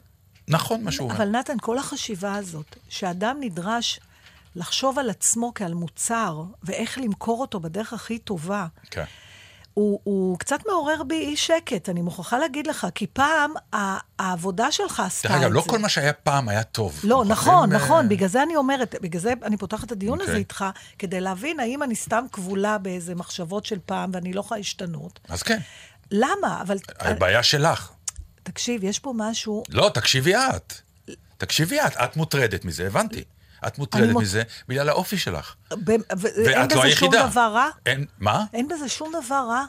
[0.48, 1.18] נכון מה שהוא אומר.
[1.18, 4.00] אבל נתן, כל החשיבה הזאת, שאדם נדרש
[4.56, 9.04] לחשוב על עצמו כעל מוצר, ואיך למכור אותו בדרך הכי טובה, כן.
[9.76, 13.54] הוא, הוא קצת מעורר בי אי שקט, אני מוכרחה להגיד לך, כי פעם
[14.20, 15.46] העבודה שלך עשתה את דרך זה.
[15.46, 17.00] אגב, לא כל מה שהיה פעם היה טוב.
[17.04, 20.30] לא, נכון, נכון, אה, בגלל זה אני אומרת, בגלל זה אני פותחת את הדיון הזה
[20.30, 20.40] אוקיי.
[20.40, 20.66] איתך,
[21.00, 25.20] כדי להבין האם אני סתם כבולה באיזה מחשבות של פעם ואני לא יכולה להשתנות.
[25.30, 25.60] אז כן,
[26.12, 26.62] למה?
[26.62, 27.92] אבל הבעיה שלך.
[28.44, 29.64] תקשיב, יש פה משהו...
[29.70, 30.74] לא, תקשיבי את.
[31.38, 33.24] תקשיבי את, את מוטרדת מזה, הבנתי.
[33.68, 35.56] את מוטרדת מוט- מזה בגלל האופי שלך.
[35.74, 37.28] ב- ו- אין ואת לא בזה שום היחידה.
[37.28, 37.68] דבר רע?
[37.86, 38.46] אין, מה?
[38.54, 39.66] אין בזה שום דבר רע.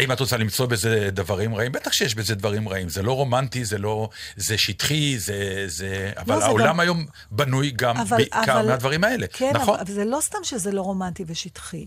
[0.00, 2.88] אם את רוצה למצוא בזה דברים רעים, בטח שיש בזה דברים רעים.
[2.88, 4.08] זה לא רומנטי, זה לא...
[4.36, 5.64] זה שטחי, זה...
[5.66, 6.12] זה...
[6.16, 9.26] אבל לא, זה העולם גם- היום בנוי גם אבל, בעיקר אבל, מהדברים האלה.
[9.32, 9.80] כן, נכון?
[9.80, 11.86] אבל זה לא סתם שזה לא רומנטי ושטחי.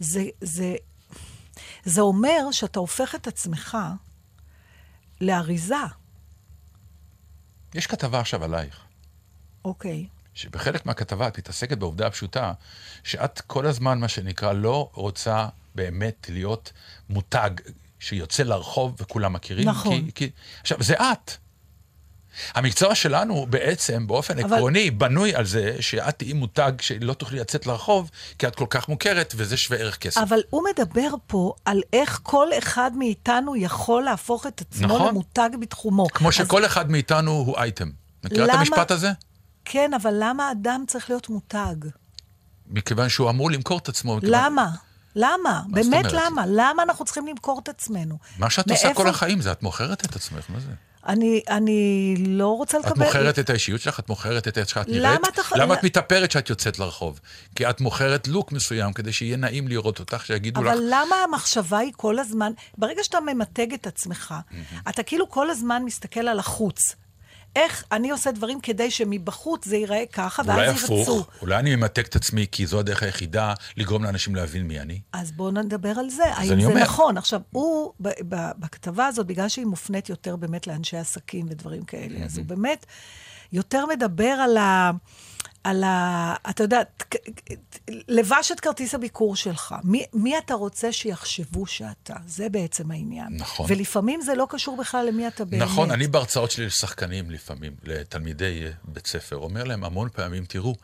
[0.00, 0.74] זה, זה,
[1.84, 3.78] זה אומר שאתה הופך את עצמך
[5.20, 5.74] לאריזה.
[7.74, 8.80] יש כתבה עכשיו עלייך.
[9.64, 10.06] אוקיי.
[10.38, 12.52] שבחלק מהכתבה את מתעסקת בעובדה הפשוטה,
[13.04, 16.72] שאת כל הזמן, מה שנקרא, לא רוצה באמת להיות
[17.10, 17.50] מותג
[18.00, 19.68] שיוצא לרחוב וכולם מכירים.
[19.68, 20.04] נכון.
[20.04, 20.30] כי, כי...
[20.60, 21.32] עכשיו, זה את.
[22.54, 27.66] המקצוע שלנו בעצם, באופן אבל- עקרוני, בנוי על זה שאת תהיי מותג שלא תוכלי לצאת
[27.66, 30.20] לרחוב, כי את כל כך מוכרת, וזה שווה ערך כסף.
[30.20, 35.08] אבל הוא מדבר פה על איך כל אחד מאיתנו יכול להפוך את עצמו נכון.
[35.08, 36.06] למותג בתחומו.
[36.08, 37.90] כמו אז שכל אחד מאיתנו הוא אייטם.
[38.24, 39.10] מכירה את למה- המשפט הזה?
[39.70, 41.74] כן, אבל למה אדם צריך להיות מותג?
[42.66, 44.16] מכיוון שהוא אמור למכור את עצמו.
[44.16, 44.68] מכיוון- למה?
[45.16, 45.62] למה?
[45.68, 46.04] באמת?
[46.12, 46.44] למה?
[46.46, 48.18] למה אנחנו צריכים למכור את עצמנו?
[48.38, 50.66] מה שאת עושה מאיפה- כל החיים זה, את מוכרת את עצמך, מה זה?
[51.06, 52.92] אני, אני לא רוצה לקבל...
[52.92, 55.20] את מוכרת את האישיות שלך, את מוכרת את איך שאת למה נראית.
[55.34, 57.20] אתה ח- למה את למה- מתאפרת שאת יוצאת לרחוב?
[57.54, 60.68] כי את מוכרת לוק מסוים כדי שיהיה נעים לראות אותך, שיגידו לך...
[60.72, 64.34] אבל למה המחשבה היא כל הזמן, ברגע שאתה ממתג את עצמך,
[64.88, 66.78] אתה כאילו כל הזמן מסתכל על החוץ.
[67.56, 71.02] איך אני עושה דברים כדי שמבחוץ זה ייראה ככה, אולי ואז ירצו.
[71.02, 75.00] הפוך, אולי אני ממתג את עצמי כי זו הדרך היחידה לגרום לאנשים להבין מי אני.
[75.12, 76.82] אז בואו נדבר על זה, האם אני זה אומר.
[76.82, 77.18] נכון.
[77.18, 82.24] עכשיו, הוא, ב- ב- בכתבה הזאת, בגלל שהיא מופנית יותר באמת לאנשי עסקים ודברים כאלה,
[82.24, 82.86] אז הוא באמת
[83.52, 84.90] יותר מדבר על ה...
[85.68, 86.34] על ה...
[86.50, 86.80] אתה יודע,
[88.08, 89.74] לבש את כרטיס הביקור שלך.
[89.84, 92.14] מי, מי אתה רוצה שיחשבו שאתה?
[92.26, 93.28] זה בעצם העניין.
[93.30, 93.66] נכון.
[93.68, 95.62] ולפעמים זה לא קשור בכלל למי אתה באמת.
[95.62, 100.74] נכון, אני בהרצאות שלי לשחקנים לפעמים, לתלמידי בית ספר, אומר להם המון פעמים, תראו,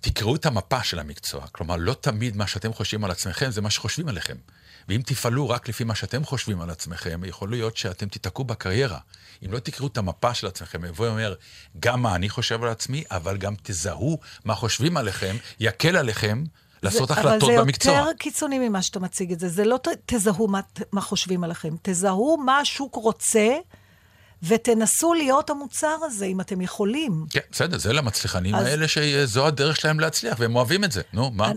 [0.00, 1.46] תקראו את המפה של המקצוע.
[1.52, 4.36] כלומר, לא תמיד מה שאתם חושבים על עצמכם זה מה שחושבים עליכם.
[4.88, 8.98] ואם תפעלו רק לפי מה שאתם חושבים על עצמכם, יכול להיות שאתם תיתקעו בקריירה.
[9.46, 11.34] אם לא תקראו את המפה של עצמכם, יבוא ואומר,
[11.80, 16.44] גם מה אני חושב על עצמי, אבל גם תזהו מה חושבים עליכם, יקל עליכם
[16.82, 17.92] לעשות זה, החלטות אבל זה במקצוע.
[17.92, 19.48] יותר קיצוני ממה שאתה מציג את זה.
[19.48, 20.60] זה לא ת, תזהו מה,
[20.92, 23.48] מה חושבים עליכם, תזהו מה השוק רוצה,
[24.42, 27.24] ותנסו להיות המוצר הזה, אם אתם יכולים.
[27.30, 31.02] כן, בסדר, זה למצליחנים אז- האלה שזו הדרך שלהם להצליח, והם אוהבים את זה.
[31.12, 31.46] נו, מה?
[31.46, 31.54] אני-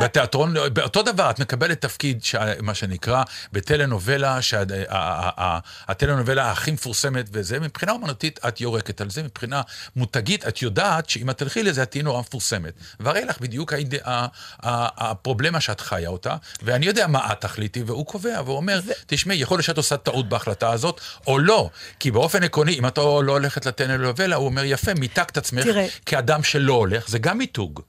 [0.00, 3.22] בתיאטרון, באותו דבר, את מקבלת תפקיד, שה- מה שנקרא,
[3.52, 9.62] בטלנובלה, שהטלנובלה הכי מפורסמת וזה, מבחינה אומנותית את יורקת על זה, מבחינה
[9.96, 12.72] מותגית, את יודעת שאם את תלכי לזה, את תהיי נורא מפורסמת.
[13.00, 13.94] והרי לך בדיוק האיד-
[14.62, 19.56] הפרובלמה שאת חיה אותה, ואני יודע מה את תחליטי, והוא קובע, והוא אומר, תשמעי, יכול
[19.56, 21.70] להיות שאת עושה טעות בהחלטה הזאת, או לא.
[22.00, 25.86] כי באופן עקרוני, אם את לא הולכת לטלנובלה, הוא אומר, יפה, מיתגת עצמך תראה.
[26.06, 27.80] כאדם שלא הולך, זה גם מיתוג.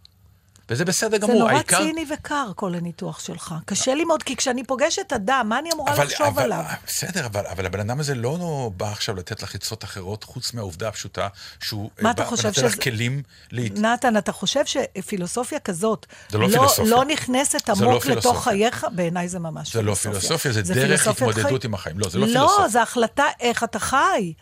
[0.70, 1.78] וזה בסדר זה גמור, נורא העיקר...
[1.78, 3.56] ציני וקר, כל הניתוח שלך.
[3.66, 6.64] קשה לי מאוד, כי כשאני פוגשת אדם, מה אני אמורה לחשוב אבל, עליו?
[6.88, 10.88] בסדר, אבל, אבל הבן אדם הזה לא בא עכשיו לתת לך עצות אחרות, חוץ מהעובדה
[10.88, 11.28] הפשוטה
[11.60, 13.72] שהוא אה, בא ונותן לך שזה- כלים להת...
[13.72, 16.86] נתן, אתה חושב שפילוסופיה כזאת זה לא פילוסופיה.
[16.96, 18.42] לא נכנסת זה לא עמוק לתוך פילוסופיה.
[18.42, 18.86] חייך?
[18.92, 21.72] בעיניי זה ממש זה לא פילוסופיה, זה דרך פילוסופיית התמודדות חיים.
[21.72, 22.00] עם החיים.
[22.00, 22.68] לא, זה לא לא, פילוסופיה.
[22.70, 24.34] זו החלטה איך אתה חי.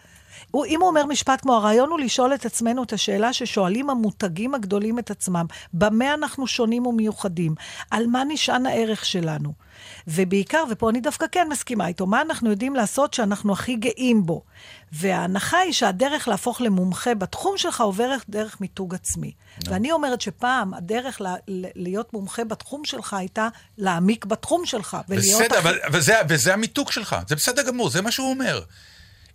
[0.56, 4.56] הוא, אם הוא אומר משפט כמו, הרעיון הוא לשאול את עצמנו את השאלה ששואלים המותגים
[4.56, 7.56] הגדולים את עצמם, במה אנחנו שונים ומיוחדים?
[7.92, 9.54] על מה נשען הערך שלנו?
[10.08, 14.42] ובעיקר, ופה אני דווקא כן מסכימה איתו, מה אנחנו יודעים לעשות שאנחנו הכי גאים בו?
[14.92, 19.32] וההנחה היא שהדרך להפוך למומחה בתחום שלך עוברת דרך מיתוג עצמי.
[19.68, 24.98] ואני אומרת שפעם הדרך ל- ל- להיות מומחה בתחום שלך הייתה להעמיק בתחום שלך.
[25.10, 28.62] ולהיות בסדר, הכי- אבל, וזה, וזה המיתוג שלך, זה בסדר גמור, זה מה שהוא אומר.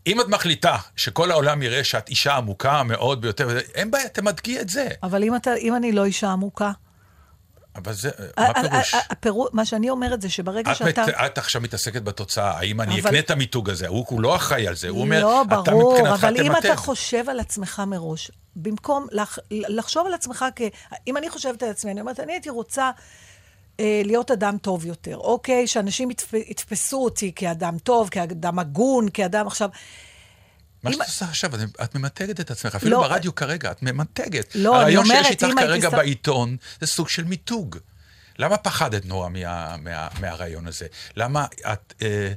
[0.06, 4.68] אם את מחליטה שכל העולם יראה שאת אישה עמוקה מאוד ביותר, אין בעיה, תמדגי את
[4.68, 4.88] זה.
[5.02, 6.70] אבל אם, אתה, אם אני לא אישה עמוקה,
[7.76, 8.94] אבל זה, מה ה- פירוש?
[8.94, 11.02] ה- הפירו- מה שאני אומרת זה שברגע את, שאתה...
[11.06, 14.36] מת, את עכשיו מתעסקת בתוצאה, האם אני אבל- אקנה את המיתוג הזה, הוא, הוא לא
[14.36, 16.56] אחראי על זה, הוא אומר, לא, אתה ברור, מבחינתך אבל אם.
[16.56, 20.60] אתה חושב על עצמך מראש, במקום לח, לחשוב על עצמך כ...
[21.06, 22.90] אם אני חושבת על עצמי, אני אומרת, אני הייתי רוצה
[23.80, 25.66] אה, להיות אדם טוב יותר, אוקיי?
[25.66, 29.68] שאנשים יתפ, יתפסו אותי כאדם טוב, כאדם הגון, כאדם עכשיו...
[30.82, 31.50] מה אם- שאת עושה עכשיו,
[31.84, 33.08] את- ממתגת את עצמך, אפילו לא.
[33.08, 34.54] ברדיו כרגע, את ממתגת.
[34.54, 37.76] לא, אני הרעיון אומרת, שיש איתך אם הייתי כרגע שם- בעיתון, זה סוג של מיתוג.
[38.40, 40.86] למה פחדת נורא מה, מה, מהרעיון הזה?
[41.16, 42.32] למה את, אה,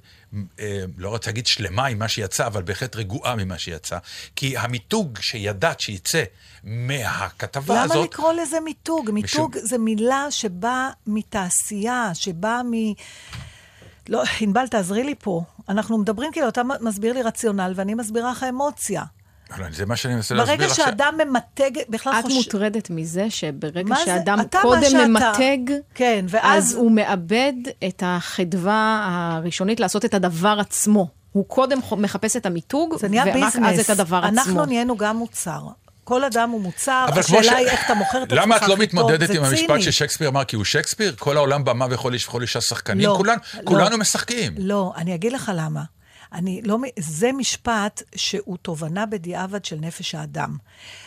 [0.59, 3.97] אה, לא רוצה להגיד שלמה עם מה שיצא, אבל בהחלט רגועה ממה שיצא?
[4.35, 6.23] כי המיתוג שידעת שיצא
[6.63, 8.09] מהכתבה למה הזאת...
[8.09, 9.11] לקרוא לזה מיתוג?
[9.11, 12.71] מיתוג משום- זה מילה שבאה מתעשייה, שבאה מ...
[14.09, 15.41] לא, ענבל, תעזרי לי פה.
[15.69, 19.03] אנחנו מדברים כאילו, אתה מסביר לי רציונל ואני מסבירה לך אמוציה.
[19.57, 20.75] לא, זה מה שאני מנסה להסביר ברגע לך.
[20.75, 23.95] שאדם ממתג, בכלל את מוטרדת מזה שברגע?
[24.05, 25.07] שאדם קודם שאתה.
[25.07, 25.57] ממתג,
[25.95, 26.73] כן, אז ואז...
[26.75, 27.53] הוא מאבד
[27.87, 31.07] את החדווה הראשונית לעשות את הדבר עצמו.
[31.31, 33.79] הוא קודם מחפש את המיתוג, ורק ביזנס.
[33.79, 34.27] אז את הדבר עצמו.
[34.29, 35.61] אנחנו נהיינו גם מוצר.
[36.03, 38.77] כל אדם הוא מוצר, השאלה ש- היא איך אתה מוכר את עצמך למה את לא
[38.77, 39.81] מתמודדת עם המשפט ציני.
[39.81, 41.15] ששייקספיר אמר כי הוא שייקספיר?
[41.19, 43.09] כל העולם במה וכל איש וכל אישה שחקנים?
[43.09, 43.61] לא, כולנו, לא.
[43.63, 44.53] כולנו משחקים.
[44.57, 45.81] לא, אני אגיד לך למה.
[46.33, 50.57] אני לא, זה משפט שהוא תובנה בדיעבד של נפש האדם.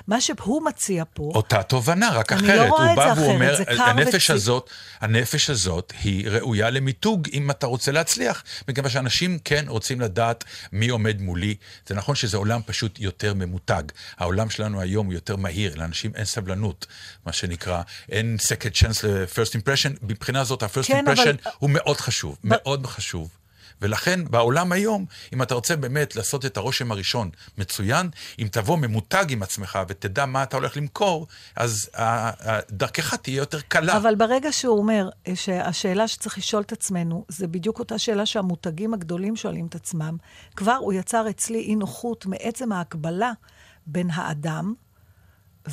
[0.09, 2.69] מה שהוא מציע פה, אותה תובנה, רק אני לא אחרת.
[2.71, 7.29] רואה את זה אחרת, אומר, זה קר הנפש וצי- הזאת, הנפש הזאת היא ראויה למיתוג
[7.33, 8.45] אם אתה רוצה להצליח.
[8.69, 11.55] מכיוון שאנשים כן רוצים לדעת מי עומד מולי.
[11.87, 13.83] זה נכון שזה עולם פשוט יותר ממותג.
[14.19, 16.87] העולם שלנו היום הוא יותר מהיר, לאנשים אין סבלנות,
[17.27, 17.83] מה שנקרא.
[18.13, 19.99] אין second chance ל-first impression.
[20.03, 23.29] מבחינה זאת, ה-first כן, אבל- impression הוא מאוד חשוב, מאוד חשוב.
[23.83, 28.09] ולכן בעולם היום, אם אתה רוצה באמת לעשות את הרושם הראשון מצוין,
[28.39, 31.91] אם תבוא ממותג עם עצמך ותדע מה אתה הולך למכור, אז
[32.71, 33.97] דרכך תהיה יותר קלה.
[33.97, 38.95] אבל ברגע שהוא אומר אה, שהשאלה שצריך לשאול את עצמנו, זה בדיוק אותה שאלה שהמותגים
[38.95, 40.17] הגדולים שואלים את עצמם,
[40.57, 43.33] כבר הוא יצר אצלי אי נוחות מעצם ההקבלה
[43.87, 44.75] בין האדם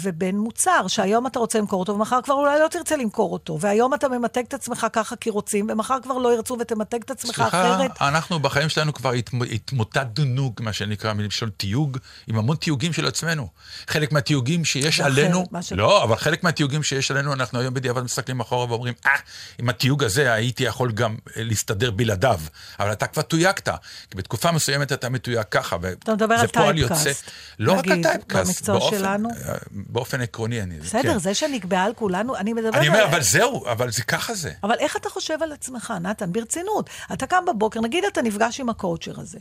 [0.02, 3.58] ובין מוצר, שהיום אתה רוצה למכור אותו, ומחר כבר אולי לא תרצה למכור אותו.
[3.62, 7.36] והיום אתה ממתג את עצמך ככה כי רוצים, ומחר כבר לא ירצו ותמתג את עצמך
[7.36, 7.92] סליחה, אחרת.
[8.02, 13.48] אנחנו בחיים שלנו כבר התמ- התמוטטנו, מה שנקרא, מלשון תיוג, עם המון תיוגים של עצמנו.
[13.88, 18.40] חלק מהתיוגים שיש עלינו, ש- לא, אבל חלק מהתיוגים שיש עלינו, אנחנו היום בדיעבד מסתכלים
[18.40, 19.12] אחורה ואומרים, אה,
[19.60, 22.40] עם התיוג הזה הייתי יכול גם אה, להסתדר בלעדיו.
[22.80, 23.70] אבל אתה כבר תויגת,
[24.12, 27.20] כי בתקופה מסוימת אתה מתויג ככה, אתה מדבר וזה על פועל typecast, יוצא.
[27.60, 29.30] לא רק על typecast, במקצוע באופן- שלנו.
[29.30, 29.54] אה,
[29.88, 30.80] באופן עקרוני אני...
[30.80, 31.18] בסדר, כן.
[31.18, 33.08] זה שנקבעה על כולנו, אני מדברת אני אומר, על...
[33.08, 34.52] אבל זהו, אבל זה ככה זה.
[34.64, 36.32] אבל איך אתה חושב על עצמך, נתן?
[36.32, 36.90] ברצינות.
[37.14, 39.40] אתה קם בבוקר, נגיד אתה נפגש עם ה coacher הזה.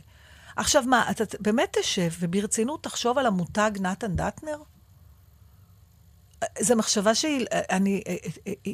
[0.55, 4.57] עכשיו מה, אתה באמת תשב וברצינות תחשוב על המותג נתן דטנר?
[6.59, 8.01] זו מחשבה שהיא, אני,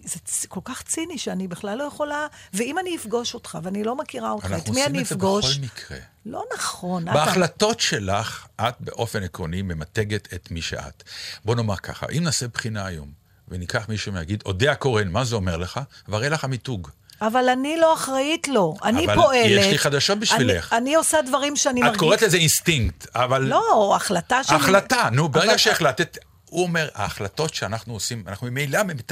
[0.06, 3.96] זה צ- כל כך ציני שאני בכלל לא יכולה, ואם אני אפגוש אותך ואני לא
[3.96, 5.58] מכירה אותך, את אנחנו מי עושים אני את זה אפגוש?
[5.58, 5.98] בכל מקרה.
[6.26, 7.06] לא נכון.
[7.06, 11.04] בהחלטות שלך, את באופן עקרוני ממתגת את מי שאת.
[11.46, 13.08] בוא נאמר ככה, אם נעשה בחינה היום,
[13.48, 15.80] וניקח מישהו ויגיד, אודיה קורן, מה זה אומר לך?
[16.08, 16.88] והראה לך המיתוג.
[17.22, 19.46] אבל אני לא אחראית לו, אני אבל פועלת.
[19.46, 20.74] יש לי חדשות בשבילך.
[20.74, 22.00] אני, אני עושה דברים שאני את מרגיש...
[22.00, 23.42] קוראת לזה אינסטינקט, אבל...
[23.42, 24.56] לא, החלטה שלי...
[24.56, 26.18] החלטה, נו, ברגע אבל- שהחלטת...
[26.50, 29.12] הוא אומר, ההחלטות שאנחנו עושים, אנחנו ממילא, ממת...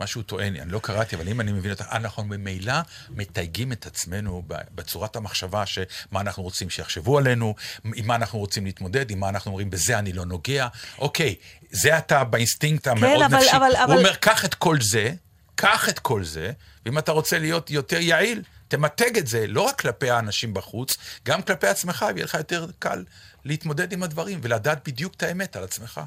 [0.00, 2.72] מה שהוא טוען, אני לא קראתי, אבל אם אני מבין אותך, אנחנו ממילא
[3.10, 4.42] מתייגים את עצמנו
[4.74, 5.86] בצורת המחשבה שמה
[6.20, 7.54] אנחנו רוצים שיחשבו עלינו,
[7.94, 10.68] עם מה אנחנו רוצים להתמודד, עם מה אנחנו אומרים, בזה אני לא נוגע.
[10.98, 11.34] אוקיי,
[11.70, 13.56] זה אתה באינסטינקט המאוד אבל- נפשי.
[13.56, 15.12] אבל- הוא אבל- אומר, קח את כל זה,
[15.54, 16.52] קח את כל זה,
[16.86, 21.42] ואם אתה רוצה להיות יותר יעיל, תמתג את זה, לא רק כלפי האנשים בחוץ, גם
[21.42, 23.04] כלפי עצמך, ויהיה לך יותר קל
[23.44, 26.00] להתמודד עם הדברים ולדעת בדיוק את האמת על עצמך.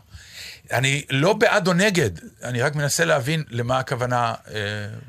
[0.72, 2.10] אני לא בעד או נגד,
[2.44, 4.54] אני רק מנסה להבין למה הכוונה אה,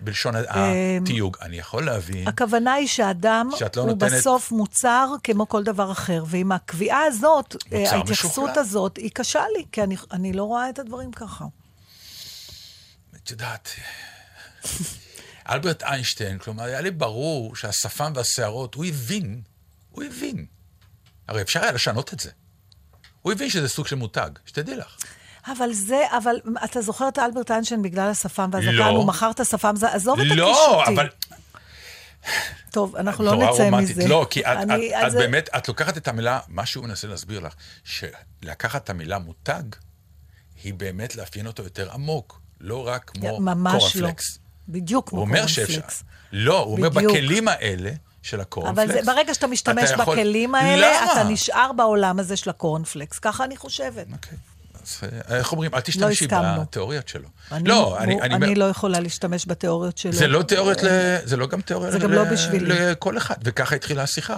[0.00, 1.36] בלשון התיוג.
[1.42, 6.24] אני יכול להבין, הכוונה היא שאדם לא הוא נותנת- בסוף מוצר כמו כל דבר אחר,
[6.26, 8.56] ועם הקביעה הזאת, אה, ההתייחסות.
[8.56, 11.44] הזאת, היא קשה לי, כי אני, אני לא רואה את הדברים ככה.
[13.16, 13.68] את יודעת,
[15.48, 19.42] אלברט איינשטיין, כלומר, היה לי ברור שהשפם והשערות, הוא הבין,
[19.90, 20.46] הוא הבין.
[21.28, 22.30] הרי אפשר היה לשנות את זה.
[23.22, 24.96] הוא הבין שזה סוג של מותג, שתדעי לך.
[25.46, 28.84] אבל זה, אבל אתה זוכר את אלברט איינשטיין בגלל השפם והזקן, לא.
[28.86, 30.40] הוא מכר את השפם, זה- עזוב את הקישוטי.
[30.40, 31.08] לא, אבל...
[32.70, 33.96] טוב, אנחנו לא נצא רומנטית.
[33.96, 34.08] מזה.
[34.08, 37.06] לא, כי את, אני- את, את זה- באמת, את לוקחת את המילה, מה שהוא מנסה
[37.08, 39.62] להסביר לך, שלקחת את המילה מותג,
[40.64, 44.08] היא באמת לאפיין אותו יותר עמוק, לא רק כמו ממש לא.
[44.70, 44.82] קורנפלקס.
[44.82, 45.66] בדיוק כמו הוא אומר שאפשר...
[45.66, 46.04] קורנפלקס.
[46.32, 46.88] לא, הוא אומר.
[46.88, 47.90] בכלים האלה
[48.22, 48.90] של הקורנפלקס.
[48.90, 51.12] אבל זה, ברגע שאתה משתמש אתה יכול- בכלים האלה, למה?
[51.12, 53.18] אתה נשאר בעולם הזה של הקורנפלקס.
[53.18, 54.06] ככה אני חושבת.
[54.12, 54.38] אוקיי.
[54.82, 55.74] אז אה, איך אומרים?
[55.74, 56.60] אל תשתמשי הסכמנו.
[56.60, 57.28] בתיאוריות שלו.
[57.52, 60.12] אני, לא, אני, הוא- אני, אני לא יכולה להשתמש בתיאוריות שלו.
[60.12, 60.88] זה לא תיאוריות, ל...
[61.24, 62.14] זה לא גם תיאוריה זה גם ל...
[62.14, 62.66] לא בשבילי.
[62.90, 64.36] לכל אחד, וככה התחילה השיחה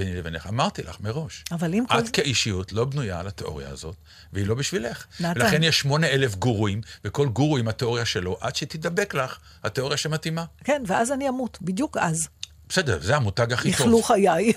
[0.00, 0.46] ביני לבינך.
[0.46, 1.44] אמרתי לך מראש.
[1.52, 1.98] אבל אם כל...
[1.98, 3.96] את כאישיות לא בנויה על התיאוריה הזאת,
[4.32, 5.06] והיא לא בשבילך.
[5.20, 5.40] נתן.
[5.40, 10.44] ולכן יש שמונה אלף גורואים, וכל גורו עם התיאוריה שלו, עד שתדבק לך התיאוריה שמתאימה.
[10.64, 12.28] כן, ואז אני אמות, בדיוק אז.
[12.68, 13.80] בסדר, זה המותג הכי טוב.
[13.80, 14.52] יכלו חיי.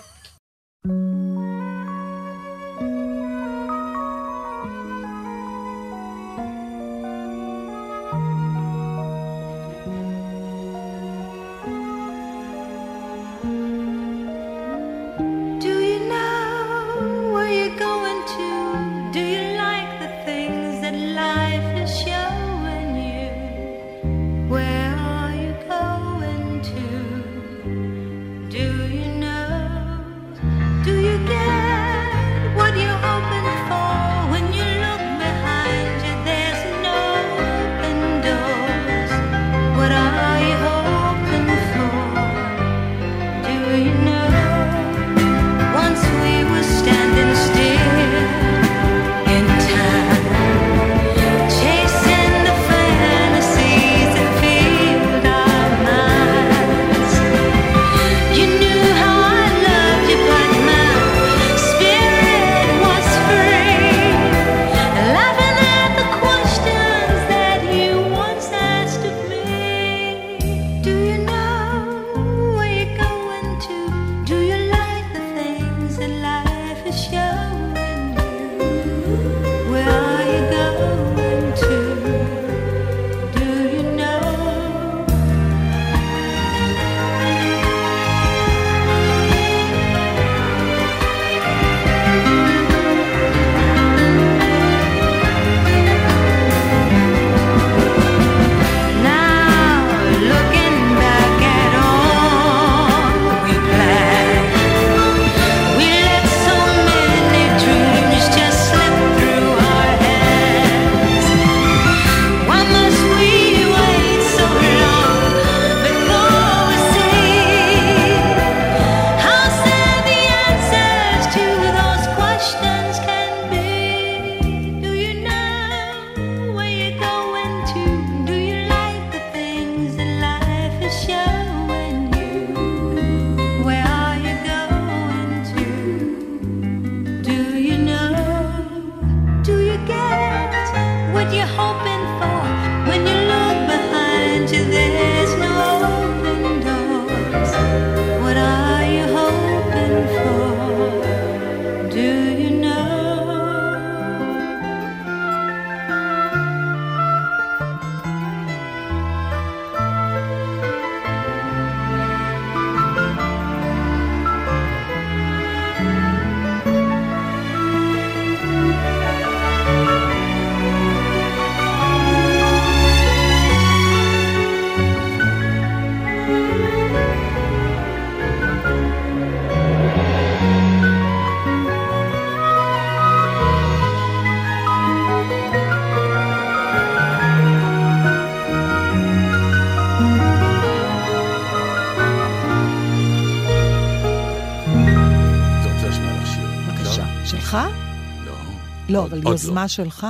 [199.14, 200.08] אבל עוד יוזמה שלך?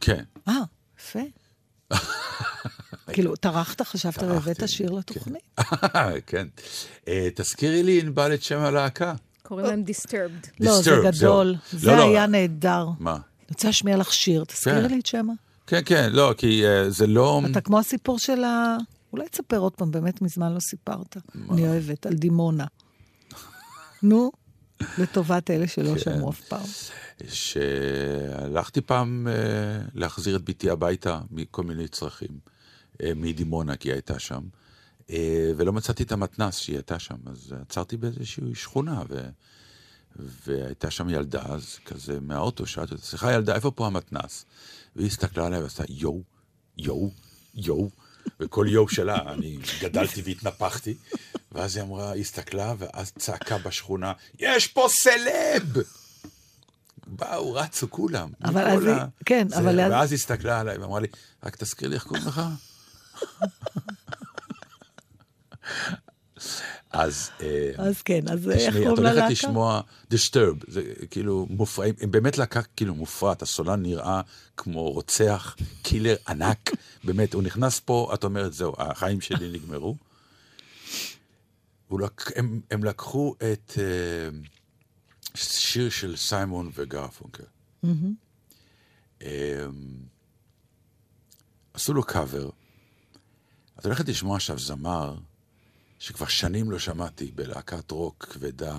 [0.00, 0.24] כן.
[0.48, 0.54] אה,
[0.98, 1.20] יפה.
[3.12, 5.60] כאילו, טרחת, חשבת והבאת שיר לתוכנית?
[6.26, 6.46] כן.
[7.08, 9.14] אה, תזכירי לי, ענבל, את שם הלהקה.
[9.42, 10.48] קוראים להם Disturbed.
[10.60, 10.90] לא, זה.
[11.04, 11.46] גדול.
[11.46, 12.02] לא, זה לא.
[12.02, 12.88] היה נהדר.
[12.98, 13.12] מה?
[13.12, 14.90] אני רוצה להשמיע לך שיר, תזכירי כן.
[14.90, 15.32] לי את שמה.
[15.66, 17.42] כן, כן, לא, כי אה, זה לא...
[17.50, 18.76] אתה כמו הסיפור של ה...
[19.12, 21.16] אולי תספר עוד פעם, באמת מזמן לא סיפרת.
[21.50, 22.64] אני אוהבת, על דימונה.
[24.02, 24.32] נו,
[24.98, 25.98] לטובת אלה שלא כן.
[25.98, 26.66] שמעו אף פעם.
[27.28, 32.38] שהלכתי פעם אה, להחזיר את בתי הביתה מכל מיני צרכים,
[33.02, 34.42] אה, מדימונה, כי היא הייתה שם,
[35.10, 39.28] אה, ולא מצאתי את המתנס שהיא הייתה שם, אז עצרתי באיזושהי שכונה, ו...
[40.18, 44.44] והייתה שם ילדה, אז כזה מהאוטו, שאלתי אותה, סליחה ילדה, איפה פה המתנס?
[44.96, 46.22] והיא הסתכלה עליי ועשתה יואו,
[46.78, 47.10] יואו,
[47.54, 47.90] יואו,
[48.40, 50.94] וכל יואו שלה, אני גדלתי והתנפחתי,
[51.52, 55.76] ואז היא אמרה, היא הסתכלה, ואז צעקה בשכונה, יש פה סלב!
[57.06, 58.28] באו, רצו כולם.
[58.44, 61.06] אבל אז היא- כן, זה, אבל אז- ואז היא הסתכלה עליי ואמרה לי,
[61.44, 62.42] רק תזכיר לי איך קוראים לך?
[66.92, 67.30] אז...
[67.40, 69.28] אה, אז כן, אז איך תשמעי, את קוראים הולכת ללהקה?
[69.28, 69.80] לשמוע
[70.14, 74.20] Disturb, זה כאילו מופרעים, הם באמת להקה כאילו מופרעת, הסולן נראה
[74.56, 76.70] כמו רוצח, קילר ענק,
[77.04, 79.96] באמת, הוא נכנס פה, את אומרת, זהו, החיים שלי נגמרו.
[81.92, 82.38] לק...
[82.38, 84.38] הם, הם לקחו את אה,
[85.34, 87.44] שיר של סיימון וגרפונקל.
[89.22, 89.66] אה,
[91.74, 92.50] עשו לו קאבר.
[93.78, 95.14] את הולכת לשמוע עכשיו זמר
[95.98, 98.76] שכבר שנים לא שמעתי בלהקת רוק כבדה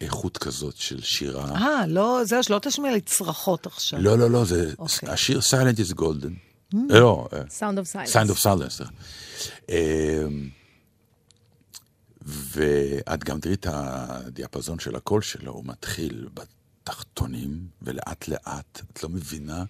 [0.00, 1.50] איכות כזאת של שירה.
[1.50, 4.00] אה, לא, זהו, שלא תשמיע לי צרחות עכשיו.
[4.02, 5.10] לא, לא, לא, זה אוקיי.
[5.10, 6.32] השיר Silence is Golden.
[6.74, 8.12] אה, לא, אה, Sound of Silence.
[8.12, 8.82] Sound of Silence.
[12.28, 19.08] ואת גם תראי את הדיאפזון של הקול שלו, הוא מתחיל בתחתונים, ולאט לאט, את לא
[19.08, 19.64] מבינה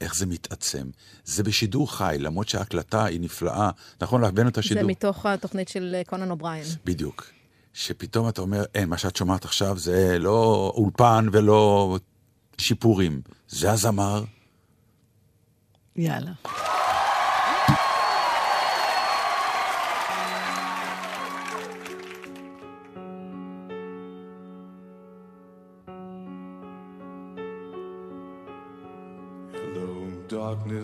[0.00, 0.90] איך זה מתעצם.
[1.24, 3.70] זה בשידור חי, למרות שההקלטה היא נפלאה.
[4.00, 4.82] נכון, הבאנו את השידור.
[4.82, 6.64] זה מתוך התוכנית של אה, קונן אובריין.
[6.84, 7.26] בדיוק.
[7.72, 11.98] שפתאום אתה אומר, אין, מה שאת שומעת עכשיו זה לא אולפן ולא
[12.58, 13.20] שיפורים.
[13.48, 14.24] זה הזמר,
[15.96, 16.32] יאללה.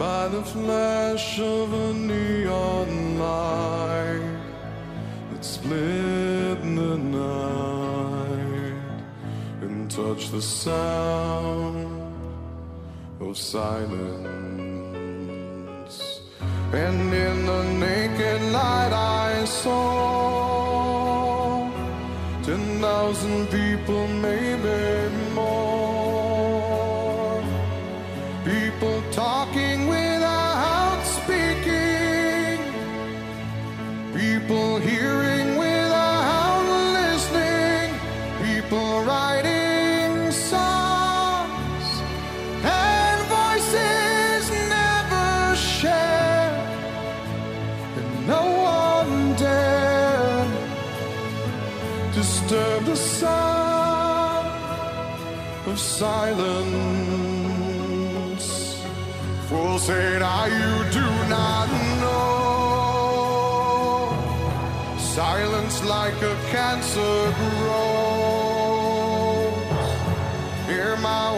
[0.00, 4.40] by the flash of a neon light
[5.30, 8.80] that split the night
[9.60, 11.76] and touched the sound
[13.20, 13.90] of silence.
[16.72, 19.80] And in the naked light I saw
[22.42, 24.89] ten thousand people, maybe
[56.00, 57.26] silence.
[59.48, 61.68] Fool said, I you do not
[62.00, 63.36] know.
[64.98, 68.80] Silence like a cancer grows.
[70.68, 71.29] Hear my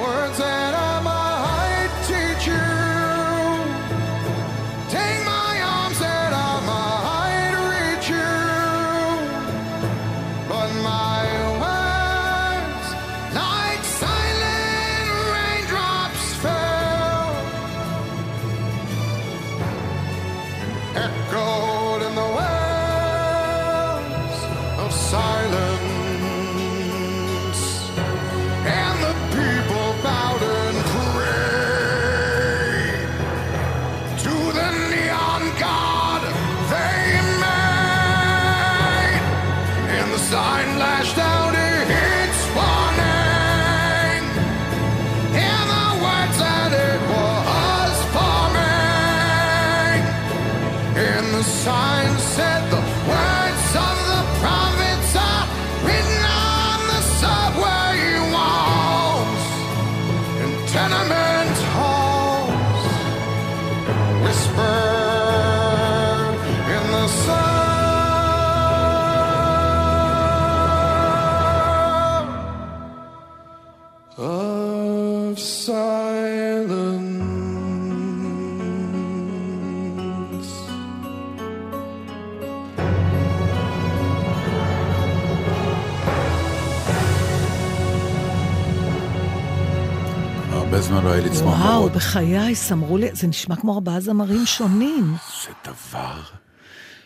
[90.93, 91.61] הרבה זמן לא היה לי צמרמורות.
[91.61, 95.15] וואו, בחיי, סמרו לי, זה נשמע כמו ארבעה זמרים שונים.
[95.45, 96.21] זה דבר,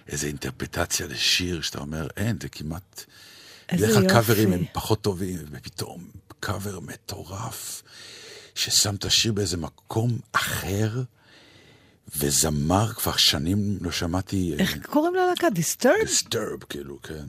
[0.08, 3.04] איזה אינטרפטציה לשיר, שאתה אומר, אין, זה כמעט...
[3.68, 4.14] איזה בדרך כלל יופי.
[4.14, 6.04] קאברים הם פחות טובים, ופתאום
[6.40, 7.82] קאבר מטורף,
[8.54, 11.02] ששם את השיר באיזה מקום אחר,
[12.16, 14.54] וזמר, כבר שנים לא שמעתי...
[14.58, 15.50] איך קוראים ללהקה?
[15.50, 15.92] דיסטרב?
[16.06, 17.26] דיסטרב, כאילו, כן.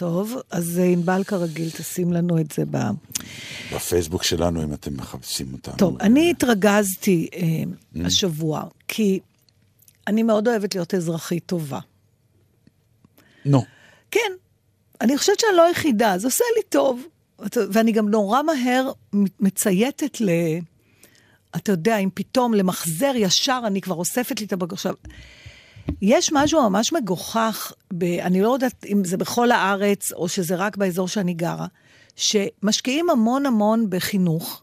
[0.00, 2.76] טוב, אז אה, ענבל כרגיל, תשים לנו את זה ב...
[3.74, 5.76] בפייסבוק שלנו, אם אתם מחפשים אותנו.
[5.76, 7.40] טוב, אני התרגזתי אה,
[8.06, 9.20] השבוע, כי
[10.06, 11.78] אני מאוד אוהבת להיות אזרחית טובה.
[13.44, 13.64] נו,
[14.10, 14.32] כן,
[15.00, 17.02] אני חושבת שאני לא היחידה, זה עושה לי טוב.
[17.72, 18.92] ואני גם נורא מהר
[19.40, 20.30] מצייתת ל...
[21.56, 24.92] אתה יודע, אם פתאום למחזר ישר, אני כבר אוספת לי את הבקר.
[26.02, 28.02] יש משהו ממש מגוחך, ב...
[28.04, 31.66] אני לא יודעת אם זה בכל הארץ, או שזה רק באזור שאני גרה,
[32.16, 34.62] שמשקיעים המון המון בחינוך,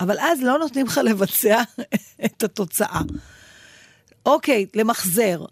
[0.00, 1.62] אבל אז לא נותנים לך לבצע
[2.24, 3.00] את התוצאה.
[4.26, 5.44] אוקיי, למחזר.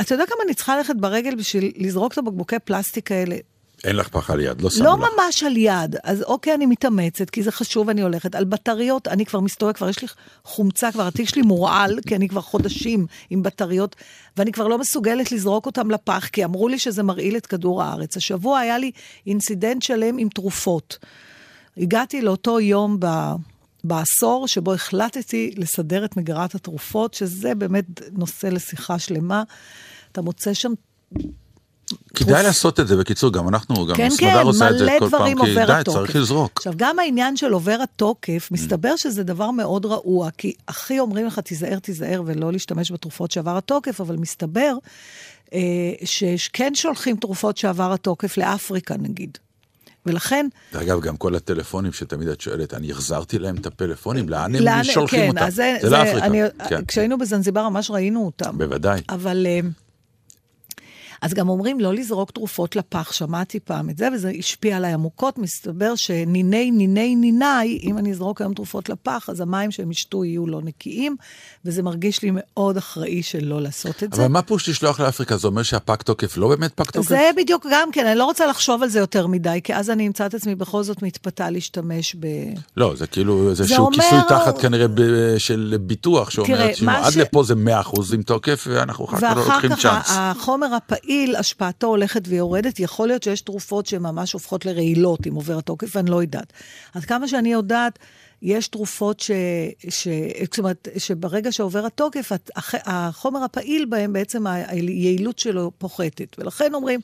[0.00, 3.36] אתה יודע כמה אני צריכה ללכת ברגל בשביל לזרוק את הבקבוקי פלסטיק האלה?
[3.84, 5.08] אין לך פח על יד, לא שמו לא לך.
[5.18, 8.34] ממש על יד, אז אוקיי, אני מתאמצת, כי זה חשוב, אני הולכת.
[8.34, 10.08] על בטריות, אני כבר מסתובבת, כבר יש לי
[10.44, 13.96] חומצה, כבר התיק שלי מורעל, כי אני כבר חודשים עם בטריות,
[14.36, 18.16] ואני כבר לא מסוגלת לזרוק אותם לפח, כי אמרו לי שזה מרעיל את כדור הארץ.
[18.16, 18.90] השבוע היה לי
[19.26, 20.98] אינסידנט שלם עם תרופות.
[21.76, 23.06] הגעתי לאותו יום ב...
[23.84, 29.42] בעשור שבו החלטתי לסדר את מגירת התרופות, שזה באמת נושא לשיחה שלמה.
[30.12, 30.72] אתה מוצא שם
[32.14, 35.10] כדאי לעשות את זה, בקיצור, גם אנחנו, גם כן, הסמדר כן, עושה את זה כל
[35.10, 35.92] פעם, כי די, התוקף.
[35.98, 36.52] צריך לזרוק.
[36.56, 41.38] עכשיו, גם העניין של עובר התוקף, מסתבר שזה דבר מאוד רעוע, כי הכי אומרים לך,
[41.38, 44.74] תיזהר, תיזהר, ולא להשתמש בתרופות שעבר התוקף, אבל מסתבר
[45.52, 45.58] אה,
[46.36, 49.38] שכן שולחים תרופות שעבר התוקף לאפריקה, נגיד.
[50.06, 54.62] ולכן, אגב, גם כל הטלפונים שתמיד את שואלת, אני החזרתי להם את הפלאפונים, לאן הם
[54.62, 55.50] לאן- שולחים כן, אותם?
[55.50, 58.58] זה, זה זה, לאפריקה, אני, כן, כשהיינו בזנזיבר ממש ראינו אותם.
[58.58, 59.00] בוודאי.
[59.08, 59.46] אבל...
[61.22, 65.38] אז גם אומרים לא לזרוק תרופות לפח, שמעתי פעם את זה, וזה השפיע עליי עמוקות.
[65.38, 70.46] מסתבר שניני ניני ניני, אם אני אזרוק היום תרופות לפח, אז המים שהם ישתו יהיו
[70.46, 71.16] לא נקיים,
[71.64, 74.22] וזה מרגיש לי מאוד אחראי שלא לעשות את זה.
[74.22, 75.36] אבל מה פירוש לשלוח לאפריקה?
[75.36, 77.08] זה אומר שהפג תוקף לא באמת פג תוקף?
[77.08, 80.06] זה בדיוק גם כן, אני לא רוצה לחשוב על זה יותר מדי, כי אז אני
[80.06, 82.26] אמצא את עצמי בכל זאת מתפתה להשתמש ב...
[82.76, 85.00] לא, זה כאילו איזשהו אומר- כיסוי תחת כנראה ב-
[85.38, 89.22] של ביטוח, שאומר, תראה, מה עד ש- לפה זה 100% עם תוקף, ואנחנו אחר כך
[89.22, 90.10] לא ואחר לוקחים כך צ'אנס.
[90.10, 92.80] ה- החומר הפעיל, השפעתו הולכת ויורדת.
[92.80, 96.52] יכול להיות שיש תרופות שממש הופכות לרעילות אם עובר התוקף, ואני לא יודעת.
[96.94, 97.98] עד כמה שאני יודעת,
[98.42, 99.30] יש תרופות ש...
[99.88, 100.08] ש...
[100.44, 106.36] זאת אומרת, שברגע שעובר התוקף, הת- הח- החומר הפעיל בהם, בעצם היעילות שלו פוחתת.
[106.38, 107.00] ולכן אומרים,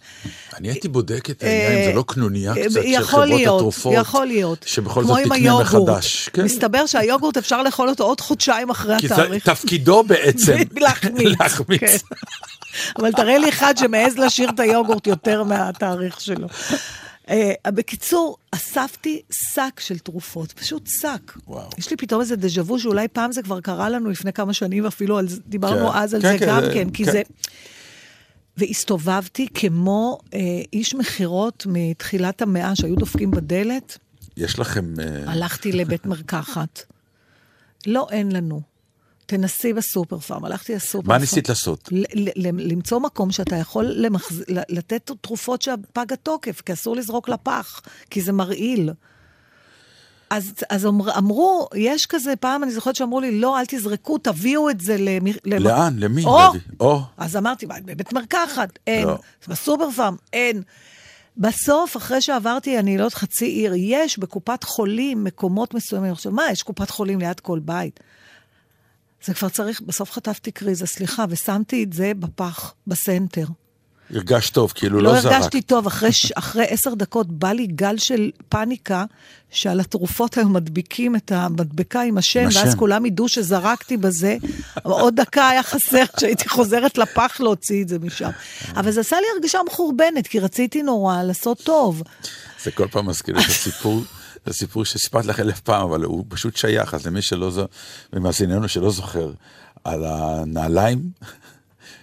[0.57, 4.27] אני הייתי בודק את העניין, זה לא קנוניה אה, קצת של חברות להיות, התרופות, יכול
[4.27, 4.65] להיות.
[4.69, 5.61] שבכל זאת תקנה.
[5.61, 6.29] מחדש.
[6.33, 6.45] כן.
[6.45, 9.49] מסתבר שהיוגורט אפשר לאכול אותו עוד חודשיים אחרי כי זה התאריך.
[9.51, 11.37] תפקידו בעצם להחמיץ.
[11.41, 11.81] להחמיץ.
[11.81, 11.97] כן.
[12.99, 16.49] אבל תראה לי אחד שמעז להשאיר את היוגורט יותר מהתאריך שלו.
[17.29, 17.33] Uh,
[17.71, 21.33] בקיצור, אספתי שק של תרופות, פשוט שק.
[21.47, 21.69] וואו.
[21.79, 24.85] יש לי פתאום איזה דז'ה וו שאולי פעם זה כבר קרה לנו לפני כמה שנים,
[24.85, 25.99] ואפילו על דיברנו כן.
[25.99, 27.13] אז על כן, זה כן, גם זה- כן, כי כן.
[27.13, 27.23] זה...
[28.57, 30.39] והסתובבתי כמו אה,
[30.73, 33.99] איש מכירות מתחילת המאה שהיו דופקים בדלת,
[34.37, 34.95] יש לכם...
[35.01, 36.83] אה, הלכתי לבית מרקחת.
[37.87, 38.61] לא, אין לנו.
[39.27, 40.45] תנסי בסופר פארם.
[40.45, 41.13] הלכתי לסופר פארם.
[41.15, 41.89] מה ניסית לעשות?
[42.59, 44.43] למצוא מקום שאתה יכול למחז...
[44.49, 48.91] לתת תרופות שהפג התוקף, כי אסור לזרוק לפח, כי זה מרעיל.
[50.31, 54.71] אז, אז אמר, אמרו, יש כזה, פעם אני זוכרת שאמרו לי, לא, אל תזרקו, תביאו
[54.71, 55.27] את זה למ...
[55.45, 55.95] למ- לאן?
[55.99, 56.25] למי?
[56.25, 56.41] או!
[56.81, 57.01] או!
[57.17, 59.07] אז אמרתי, "מה, בבית מרקחת, אין.
[59.07, 59.19] לא.
[59.49, 60.63] בסופר פארם, אין.
[61.37, 66.13] בסוף, אחרי שעברתי, אני לא יודעת, חצי עיר, יש בקופת חולים מקומות מסוימים.
[66.13, 68.01] עכשיו, מה, יש קופת חולים ליד כל בית?
[69.25, 73.47] זה כבר צריך, בסוף חטפתי קריזה, סליחה, ושמתי את זה בפח, בסנטר.
[74.15, 75.33] הרגשת טוב, כאילו לא לא זרק.
[75.33, 79.05] הרגשתי טוב, אחרי, אחרי עשר דקות בא לי גל של פאניקה,
[79.51, 82.79] שעל התרופות היו מדביקים את המדבקה עם השם, עם ואז השם.
[82.79, 84.37] כולם ידעו שזרקתי בזה.
[84.85, 88.31] אבל עוד דקה היה חסר שהייתי חוזרת לפח להוציא את זה משם.
[88.77, 92.03] אבל זה עשה לי הרגשה מחורבנת, כי רציתי נורא לעשות טוב.
[92.65, 94.03] זה כל פעם מזכיר את הסיפור,
[94.47, 97.67] זה סיפור שסיפרתי לך אלף פעם, אבל הוא פשוט שייך, אז למי שלא זו,
[98.13, 99.33] ומאזיננו שלא זוכר,
[99.85, 101.11] על הנעליים,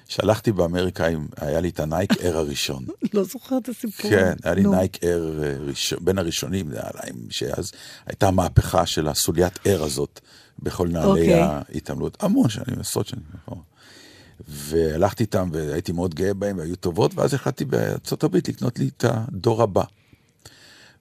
[0.08, 2.86] שהלכתי באמריקה, עם, היה לי את ה Nike Air הראשון.
[3.14, 4.12] לא זוכרת את הסיפור.
[4.12, 4.64] כן, היה לי.
[4.64, 7.72] נייק אר אה, בין הראשונים, נעליים, שאז
[8.06, 10.20] הייתה מהפכה של הסוליית air הזאת
[10.60, 11.42] בכל נעלי אוקיי.
[11.42, 12.24] ההתעמלות.
[12.24, 13.24] המון שנים, עשרות שנים.
[13.34, 13.62] נכון.
[14.48, 19.06] והלכתי איתם והייתי מאוד גאה בהם והיו טובות, ואז החלטתי בארצות הברית לקנות לי את
[19.08, 19.84] הדור הבא.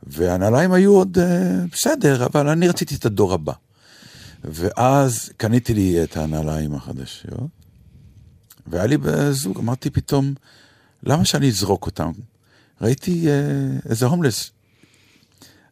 [0.07, 3.53] והנעליים היו עוד אה, בסדר, אבל אני רציתי את הדור הבא.
[4.45, 7.31] ואז קניתי לי את הנעליים החדשות,
[8.67, 10.35] והיה לי בזוג, אמרתי פתאום,
[11.03, 12.11] למה שאני אזרוק אותם?
[12.81, 13.33] ראיתי אה,
[13.89, 14.51] איזה הומלס.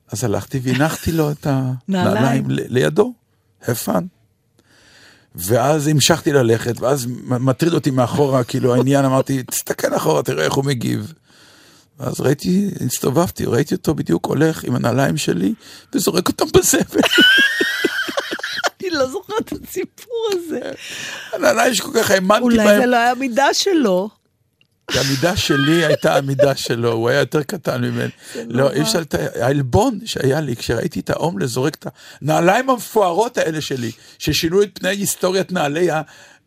[0.09, 3.13] אז הלכתי והנחתי לו את הנעליים לידו,
[3.63, 4.07] הפן.
[5.35, 10.65] ואז המשכתי ללכת, ואז מטריד אותי מאחורה, כאילו העניין, אמרתי, תסתכל אחורה, תראה איך הוא
[10.65, 11.13] מגיב.
[12.01, 15.55] ואז ראיתי, הסתובבתי, ראיתי אותו בדיוק הולך עם הנעליים שלי,
[15.95, 17.01] וזורק אותם בזבל.
[18.81, 20.61] אני לא זוכרת את הסיפור הזה.
[21.33, 22.81] הנעליים שכל כך האמנתי אולי בהם.
[22.81, 24.11] זה לא היה מידה שלו.
[24.95, 28.11] המידה שלי הייתה המידה שלו, הוא היה יותר קטן ממני.
[28.49, 29.03] לא, אי אפשר.
[29.41, 31.87] העלבון שהיה לי כשראיתי את ההומלס זורק את
[32.23, 35.91] הנעליים המפוארות האלה שלי, ששינו את פני היסטוריית נעלי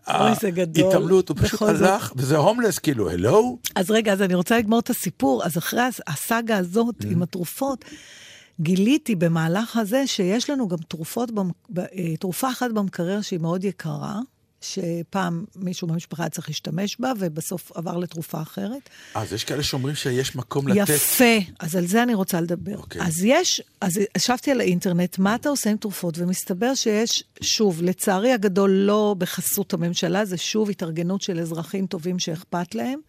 [0.07, 0.85] אוי, זה גדול.
[0.85, 1.69] ההתעמלות, הוא פשוט זאת.
[1.69, 3.57] הלך, וזה הומלס, כאילו, הלו?
[3.75, 5.43] אז רגע, אז אני רוצה לגמור את הסיפור.
[5.45, 7.05] אז אחרי הס- הסאגה הזאת Mm.
[7.11, 7.85] עם התרופות,
[8.61, 11.29] גיליתי במהלך הזה שיש לנו גם תרופות,
[11.77, 11.83] אה,
[12.19, 14.19] תרופה אחת במקרר שהיא מאוד יקרה,
[14.63, 18.89] שפעם מישהו במשפחה צריך להשתמש בה, ובסוף עבר לתרופה אחרת.
[19.15, 20.89] אז יש כאלה שאומרים שיש מקום לתת.
[20.89, 22.77] יפה, אז על זה אני רוצה לדבר.
[22.77, 23.01] אוקיי.
[23.01, 26.17] אז יש, אז ישבתי על האינטרנט, מה אתה עושה עם תרופות?
[26.17, 32.75] ומסתבר שיש, שוב, לצערי הגדול לא בחסות הממשלה, זה שוב התארגנות של אזרחים טובים שאכפת
[32.75, 32.99] להם.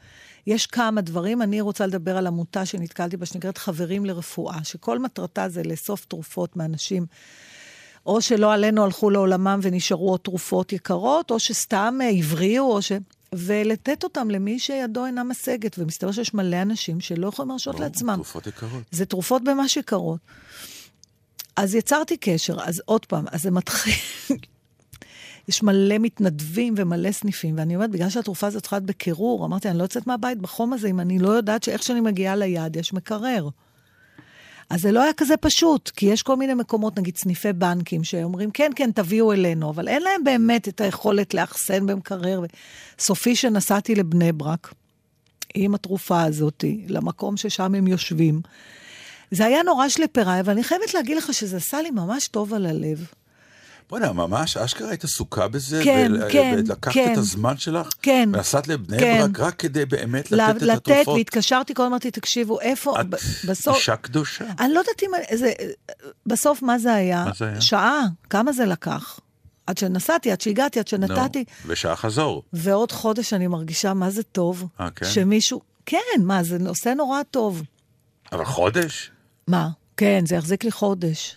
[0.46, 5.48] יש כמה דברים, אני רוצה לדבר על עמותה שנתקלתי בה, שנקראת חברים לרפואה, שכל מטרתה
[5.48, 7.06] זה לאסוף תרופות מאנשים.
[8.06, 12.92] או שלא עלינו הלכו לעולמם ונשארו עוד תרופות יקרות, או שסתם אה, הבריאו, או ש...
[13.34, 15.78] ולתת אותם למי שידו אינה משגת.
[15.78, 18.14] ומסתבר שיש מלא אנשים שלא יכולים להרשות ברור, לעצמם.
[18.14, 18.82] תרופות יקרות.
[18.90, 20.20] זה תרופות ממש יקרות.
[21.56, 23.94] אז יצרתי קשר, אז עוד פעם, אז זה מתחיל...
[25.48, 29.78] יש מלא מתנדבים ומלא סניפים, ואני אומרת, בגלל שהתרופה הזאת צריכה להיות בקירור, אמרתי, אני
[29.78, 33.48] לא יוצאת מהבית בחום הזה אם אני לא יודעת שאיך שאני מגיעה ליעד יש מקרר.
[34.70, 38.50] אז זה לא היה כזה פשוט, כי יש כל מיני מקומות, נגיד סניפי בנקים, שאומרים,
[38.50, 42.40] כן, כן, תביאו אלינו, אבל אין להם באמת את היכולת לאחסן במקרר.
[42.98, 44.74] סופי שנסעתי לבני ברק,
[45.54, 48.40] עם התרופה הזאת, למקום ששם הם יושבים.
[49.30, 52.66] זה היה נורא שלפריי, אבל אני חייבת להגיד לך שזה עשה לי ממש טוב על
[52.66, 53.06] הלב.
[53.90, 55.80] בוא'נה, ממש, אשכרה היית עסוקה בזה?
[55.84, 57.12] כן, ול- כן, ולקחת כן.
[57.12, 57.88] את הזמן שלך?
[58.02, 58.28] כן.
[58.34, 59.20] ונסעת לבני כן.
[59.22, 61.16] ברק רק כדי באמת ל- לתת את לתת, התרופות?
[61.16, 63.16] והתקשרתי, כל הזמן אמרתי, תקשיבו, איפה, את ב-
[63.48, 63.76] בסוף...
[63.76, 64.44] אישה קדושה.
[64.60, 65.08] אני לא יודעת אם...
[65.36, 65.52] זה,
[66.26, 67.24] בסוף, מה זה היה?
[67.24, 67.60] מה זה היה?
[67.60, 68.02] שעה.
[68.30, 69.20] כמה זה לקח?
[69.66, 71.38] עד שנסעתי, עד שהגעתי, עד שנתתי.
[71.38, 72.42] נו, ושעה חזור.
[72.52, 74.68] ועוד חודש אני מרגישה מה זה טוב.
[74.80, 75.06] אה, כן?
[75.06, 75.60] שמישהו...
[75.86, 77.62] כן, מה, זה עושה נורא טוב.
[78.32, 79.10] אבל חודש?
[79.48, 79.68] מה?
[79.96, 81.36] כן, זה יחזיק לי חודש.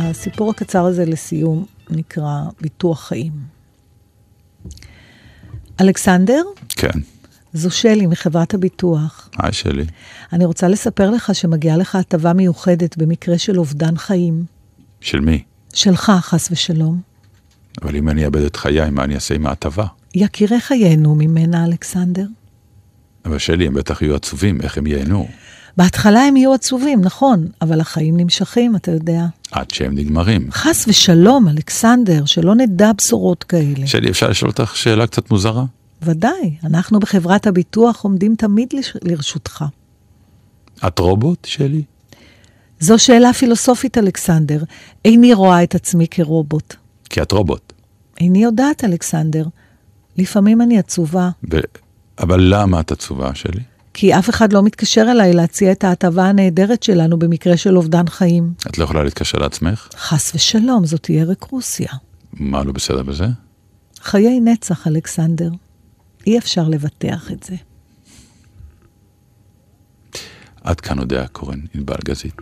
[0.00, 3.32] הסיפור הקצר הזה לסיום נקרא ביטוח חיים.
[5.80, 7.00] אלכסנדר, כן.
[7.52, 9.28] זו שלי מחברת הביטוח.
[9.38, 9.84] היי שלי.
[10.32, 14.44] אני רוצה לספר לך שמגיעה לך הטבה מיוחדת במקרה של אובדן חיים.
[15.00, 15.42] של מי?
[15.74, 17.00] שלך, חס ושלום.
[17.82, 19.86] אבל אם אני אאבד את חיי, מה אני אעשה עם ההטבה?
[20.14, 22.26] יקיריך ייהנו ממנה, אלכסנדר.
[23.24, 25.28] אבל שלי, הם בטח יהיו עצובים, איך הם ייהנו?
[25.82, 29.26] בהתחלה הם יהיו עצובים, נכון, אבל החיים נמשכים, אתה יודע.
[29.52, 30.48] עד שהם נגמרים.
[30.52, 33.86] חס ושלום, אלכסנדר, שלא נדע בשורות כאלה.
[33.86, 35.64] שלי, אפשר לשאול אותך שאלה קצת מוזרה?
[36.02, 39.64] ודאי, אנחנו בחברת הביטוח עומדים תמיד לש- לרשותך.
[40.86, 41.82] את רובוט, שלי?
[42.80, 44.62] זו שאלה פילוסופית, אלכסנדר.
[45.04, 46.74] איני רואה את עצמי כרובוט.
[47.10, 47.72] כי את רובוט.
[48.20, 49.46] איני יודעת, אלכסנדר.
[50.18, 51.58] לפעמים אני עצובה, ו...
[52.18, 53.60] אבל למה את עצובה, שלי?
[54.00, 58.52] כי אף אחד לא מתקשר אליי להציע את ההטבה הנהדרת שלנו במקרה של אובדן חיים.
[58.66, 59.88] את לא יכולה להתקשר לעצמך?
[59.96, 61.88] חס ושלום, זאת תהיה רקרוסיה.
[62.32, 63.26] מה לא בסדר בזה?
[64.00, 65.50] חיי נצח, אלכסנדר.
[66.26, 67.56] אי אפשר לבטח את זה.
[70.62, 72.34] עד כאן אודיה קורן, ענבל גזית.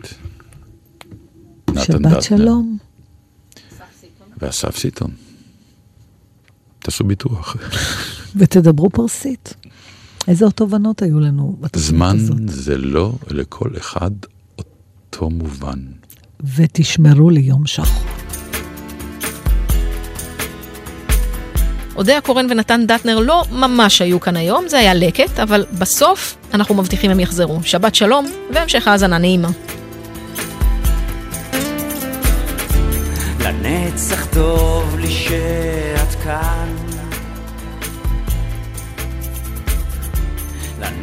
[1.75, 2.77] שבת שלום.
[4.37, 5.11] ואסף סיטון.
[6.79, 7.55] תעשו ביטוח.
[8.37, 9.66] ותדברו פרסית.
[10.27, 12.37] איזה עוד תובנות היו לנו בתוכנית זמן הזאת?
[12.45, 14.11] זה לא לכל אחד
[14.57, 15.79] אותו מובן.
[16.55, 18.03] ותשמרו לי יום שחור.
[21.95, 26.75] אודיה קורן ונתן דטנר לא ממש היו כאן היום, זה היה לקט, אבל בסוף אנחנו
[26.75, 27.59] מבטיחים הם יחזרו.
[27.63, 29.49] שבת שלום והמשך האזנה נעימה.
[33.39, 36.76] לנצח טוב לי שאת כאן.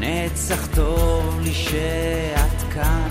[0.04, 3.10] לנצח טוב לי שאת כאן.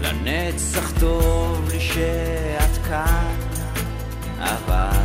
[0.00, 3.34] לנצח טוב לי שאת כאן,
[4.38, 4.98] אבל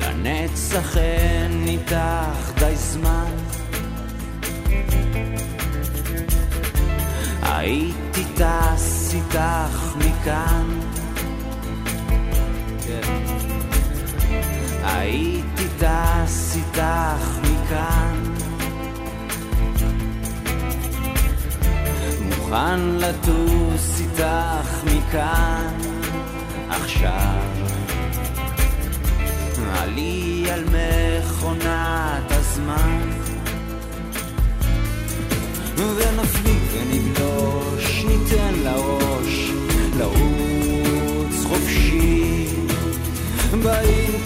[0.00, 3.32] לנצח אין איתך די זמן.
[7.42, 10.80] הייתי טס איתך מכאן.
[12.86, 13.27] כן.
[14.94, 18.34] הייתי טס איתך מכאן.
[22.22, 25.74] מוכן לטוס איתך מכאן
[26.70, 27.42] עכשיו.
[29.72, 33.10] עלי על מכונת הזמן.
[35.76, 39.50] ונפליג ונגלוש, ניתן לראש
[39.98, 42.48] לרוץ חופשי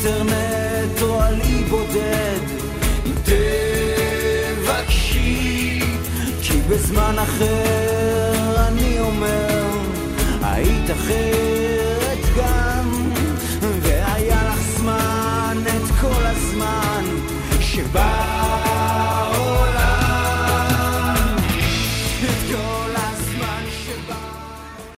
[0.02, 2.40] באינטרנט או עלי בודד
[3.06, 3.12] אם
[4.64, 5.80] תבקשי
[6.42, 9.64] כי בזמן אחר אני אומר
[10.42, 11.51] היית אחר